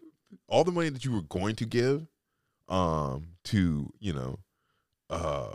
all 0.49 0.65
the 0.65 0.73
money 0.73 0.89
that 0.89 1.05
you 1.05 1.13
were 1.13 1.23
going 1.23 1.55
to 1.57 1.65
give 1.65 2.07
um, 2.69 3.29
to, 3.45 3.93
you 3.99 4.13
know, 4.13 4.39
uh, 5.11 5.55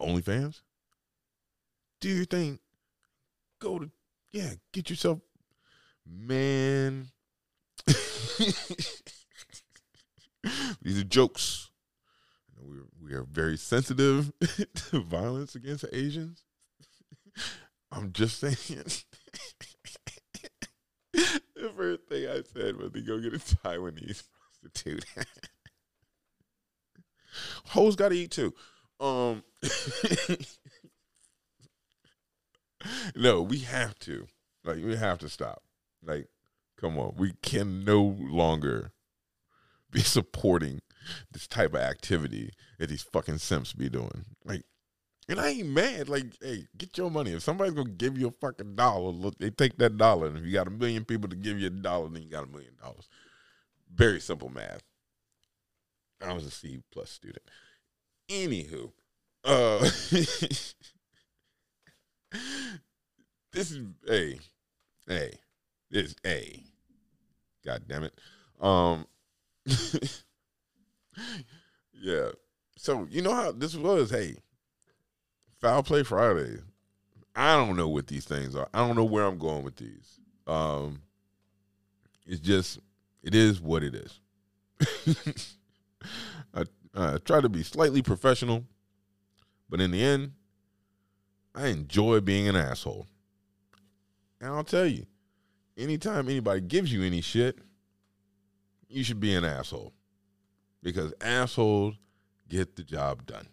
OnlyFans, 0.00 0.62
do 2.00 2.08
your 2.08 2.24
thing. 2.24 2.58
Go 3.60 3.78
to, 3.78 3.90
yeah, 4.32 4.50
get 4.72 4.90
yourself, 4.90 5.20
man. 6.06 7.08
These 10.82 11.00
are 11.00 11.04
jokes. 11.04 11.65
We 12.66 12.78
we 13.00 13.14
are 13.14 13.24
very 13.24 13.56
sensitive 13.56 14.32
to 14.74 15.02
violence 15.02 15.54
against 15.54 15.84
Asians. 15.92 16.44
I'm 17.92 18.12
just 18.12 18.40
saying. 18.40 18.56
the 21.12 21.72
first 21.76 22.02
thing 22.08 22.28
I 22.28 22.42
said 22.52 22.76
was 22.76 22.92
to 22.92 23.00
go 23.00 23.20
get 23.20 23.34
a 23.34 23.38
Taiwanese 23.38 24.24
prostitute. 24.62 25.04
Hoes 27.66 27.96
got 27.96 28.08
to 28.10 28.16
eat 28.16 28.30
too. 28.30 28.54
Um, 28.98 29.42
no, 33.14 33.42
we 33.42 33.58
have 33.58 33.98
to. 34.00 34.26
Like, 34.64 34.84
we 34.84 34.96
have 34.96 35.18
to 35.18 35.28
stop. 35.28 35.62
Like, 36.02 36.28
come 36.80 36.98
on, 36.98 37.14
we 37.16 37.34
can 37.42 37.84
no 37.84 38.16
longer 38.18 38.92
be 39.90 40.00
supporting 40.00 40.80
this 41.32 41.46
type 41.46 41.74
of 41.74 41.80
activity 41.80 42.52
that 42.78 42.88
these 42.88 43.02
fucking 43.02 43.38
simps 43.38 43.72
be 43.72 43.88
doing. 43.88 44.24
Like, 44.44 44.62
and 45.28 45.40
I 45.40 45.48
ain't 45.50 45.68
mad. 45.68 46.08
Like, 46.08 46.26
hey, 46.40 46.66
get 46.76 46.96
your 46.96 47.10
money. 47.10 47.32
If 47.32 47.42
somebody's 47.42 47.74
gonna 47.74 47.90
give 47.90 48.16
you 48.16 48.28
a 48.28 48.46
fucking 48.46 48.76
dollar, 48.76 49.10
look, 49.10 49.38
they 49.38 49.50
take 49.50 49.76
that 49.78 49.98
dollar. 49.98 50.28
And 50.28 50.38
if 50.38 50.44
you 50.44 50.52
got 50.52 50.68
a 50.68 50.70
million 50.70 51.04
people 51.04 51.28
to 51.28 51.36
give 51.36 51.58
you 51.58 51.66
a 51.66 51.70
dollar, 51.70 52.08
then 52.08 52.22
you 52.22 52.30
got 52.30 52.44
a 52.44 52.48
million 52.48 52.76
dollars. 52.80 53.08
Very 53.92 54.20
simple 54.20 54.48
math. 54.48 54.82
I 56.24 56.32
was 56.32 56.44
a 56.44 56.50
C 56.50 56.80
plus 56.92 57.10
student. 57.10 57.44
Anywho, 58.28 58.92
uh, 59.44 59.78
this 59.80 60.74
is 63.52 63.86
a, 64.08 64.38
a, 65.10 65.32
this 65.90 66.06
is 66.06 66.16
a. 66.24 66.62
God 67.64 67.82
damn 67.88 68.04
it. 68.04 68.14
Um, 68.60 69.06
yeah. 71.92 72.28
So 72.76 73.06
you 73.10 73.22
know 73.22 73.34
how 73.34 73.52
this 73.52 73.74
was. 73.74 74.10
Hey, 74.10 74.36
foul 75.60 75.82
play 75.82 76.02
Friday. 76.02 76.58
I 77.34 77.54
don't 77.54 77.76
know 77.76 77.88
what 77.88 78.06
these 78.06 78.24
things 78.24 78.56
are. 78.56 78.68
I 78.72 78.86
don't 78.86 78.96
know 78.96 79.04
where 79.04 79.24
I'm 79.24 79.38
going 79.38 79.62
with 79.62 79.76
these. 79.76 80.20
Um, 80.46 81.02
it's 82.26 82.40
just 82.40 82.78
it 83.22 83.34
is 83.34 83.60
what 83.60 83.82
it 83.82 83.94
is. 83.94 84.20
I, 86.54 86.64
I 86.94 87.18
try 87.18 87.40
to 87.40 87.48
be 87.48 87.62
slightly 87.62 88.02
professional, 88.02 88.64
but 89.68 89.80
in 89.80 89.90
the 89.90 90.02
end, 90.02 90.32
I 91.54 91.68
enjoy 91.68 92.20
being 92.20 92.48
an 92.48 92.56
asshole. 92.56 93.06
And 94.40 94.50
I'll 94.50 94.64
tell 94.64 94.86
you, 94.86 95.06
anytime 95.76 96.28
anybody 96.28 96.60
gives 96.60 96.92
you 96.92 97.02
any 97.02 97.20
shit, 97.20 97.58
you 98.88 99.02
should 99.02 99.20
be 99.20 99.34
an 99.34 99.44
asshole. 99.44 99.92
Because 100.86 101.12
assholes 101.20 101.96
get 102.48 102.76
the 102.76 102.84
job 102.84 103.26
done. 103.26 103.48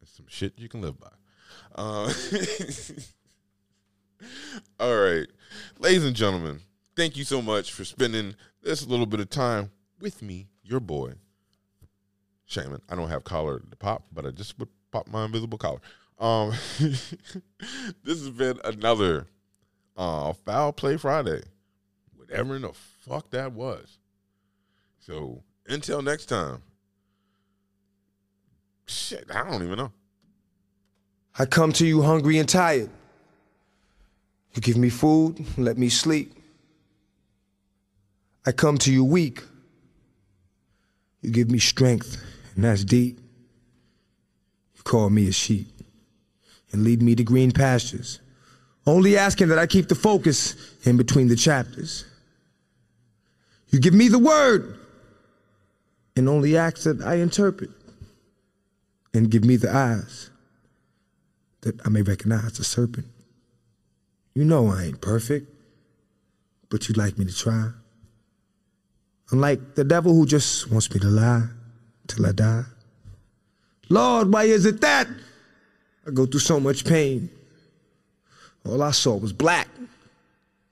That's 0.00 0.16
some 0.16 0.24
shit 0.28 0.54
you 0.56 0.70
can 0.70 0.80
live 0.80 0.98
by. 0.98 1.10
Uh, 1.74 2.10
all 4.80 4.96
right. 4.96 5.26
Ladies 5.78 6.06
and 6.06 6.16
gentlemen, 6.16 6.60
thank 6.96 7.18
you 7.18 7.24
so 7.24 7.42
much 7.42 7.70
for 7.70 7.84
spending 7.84 8.34
this 8.62 8.86
little 8.86 9.04
bit 9.04 9.20
of 9.20 9.28
time 9.28 9.70
with 10.00 10.22
me, 10.22 10.46
your 10.62 10.80
boy, 10.80 11.12
Shaman. 12.46 12.80
I 12.88 12.94
don't 12.94 13.10
have 13.10 13.24
collar 13.24 13.58
to 13.58 13.76
pop, 13.76 14.04
but 14.10 14.24
I 14.24 14.30
just 14.30 14.58
would 14.58 14.70
pop 14.90 15.06
my 15.06 15.26
invisible 15.26 15.58
collar. 15.58 15.80
Um, 16.18 16.54
this 16.78 17.12
has 18.06 18.30
been 18.30 18.58
another 18.64 19.26
uh, 19.98 20.32
Foul 20.32 20.72
Play 20.72 20.96
Friday, 20.96 21.42
whatever 22.28 22.56
in 22.56 22.62
the 22.62 22.72
fuck 23.00 23.30
that 23.30 23.52
was. 23.52 23.98
So 25.00 25.42
until 25.66 26.02
next 26.02 26.26
time, 26.26 26.62
shit, 28.86 29.26
I 29.32 29.48
don't 29.48 29.62
even 29.62 29.78
know. 29.78 29.92
I 31.38 31.46
come 31.46 31.72
to 31.74 31.86
you 31.86 32.02
hungry 32.02 32.38
and 32.38 32.48
tired. 32.48 32.90
You 34.54 34.62
give 34.62 34.76
me 34.76 34.90
food, 34.90 35.44
let 35.56 35.78
me 35.78 35.88
sleep. 35.88 36.34
I 38.46 38.52
come 38.52 38.78
to 38.78 38.92
you 38.92 39.04
weak. 39.04 39.42
You 41.20 41.30
give 41.30 41.50
me 41.50 41.58
strength, 41.58 42.22
and 42.54 42.64
that's 42.64 42.84
deep. 42.84 43.18
You 44.74 44.82
call 44.82 45.10
me 45.10 45.28
a 45.28 45.32
sheep 45.32 45.68
and 46.72 46.82
lead 46.84 47.02
me 47.02 47.14
to 47.14 47.24
green 47.24 47.52
pastures, 47.52 48.20
only 48.86 49.16
asking 49.16 49.48
that 49.48 49.58
I 49.58 49.66
keep 49.66 49.88
the 49.88 49.94
focus 49.94 50.54
in 50.84 50.96
between 50.96 51.28
the 51.28 51.36
chapters. 51.36 52.04
You 53.70 53.80
give 53.80 53.94
me 53.94 54.08
the 54.08 54.18
word 54.18 54.78
and 56.16 56.28
only 56.28 56.56
ask 56.56 56.82
that 56.84 57.02
I 57.02 57.16
interpret 57.16 57.70
and 59.12 59.30
give 59.30 59.44
me 59.44 59.56
the 59.56 59.74
eyes 59.74 60.30
that 61.62 61.84
I 61.86 61.88
may 61.90 62.02
recognize 62.02 62.54
the 62.54 62.64
serpent. 62.64 63.06
You 64.34 64.44
know 64.44 64.68
I 64.68 64.84
ain't 64.84 65.00
perfect, 65.00 65.52
but 66.70 66.88
you'd 66.88 66.96
like 66.96 67.18
me 67.18 67.24
to 67.24 67.34
try. 67.34 67.70
Unlike 69.30 69.74
the 69.74 69.84
devil 69.84 70.14
who 70.14 70.24
just 70.24 70.70
wants 70.70 70.92
me 70.92 71.00
to 71.00 71.08
lie 71.08 71.46
till 72.06 72.24
I 72.24 72.32
die. 72.32 72.64
Lord, 73.90 74.32
why 74.32 74.44
is 74.44 74.64
it 74.64 74.80
that 74.80 75.08
I 76.06 76.10
go 76.10 76.24
through 76.24 76.40
so 76.40 76.60
much 76.60 76.84
pain? 76.84 77.28
All 78.64 78.82
I 78.82 78.92
saw 78.92 79.16
was 79.16 79.32
black. 79.32 79.68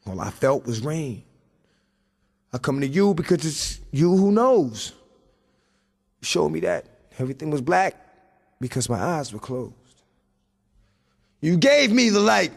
All 0.07 0.21
I 0.21 0.31
felt 0.31 0.67
was 0.67 0.81
rain. 0.81 1.23
I 2.53 2.59
come 2.59 2.81
to 2.81 2.87
you 2.87 3.15
because 3.15 3.45
it's 3.45 3.81
you 3.91 4.17
who 4.17 4.33
knows. 4.33 4.93
You 6.21 6.27
showed 6.27 6.51
me 6.51 6.61
that 6.61 6.87
everything 7.19 7.51
was 7.51 7.61
black 7.61 7.95
because 8.61 8.89
my 8.89 8.99
eyes 8.99 9.33
were 9.33 9.39
closed. 9.39 9.75
You 11.41 11.57
gave 11.57 11.93
me 11.93 12.11
the 12.11 12.21
light 12.21 12.53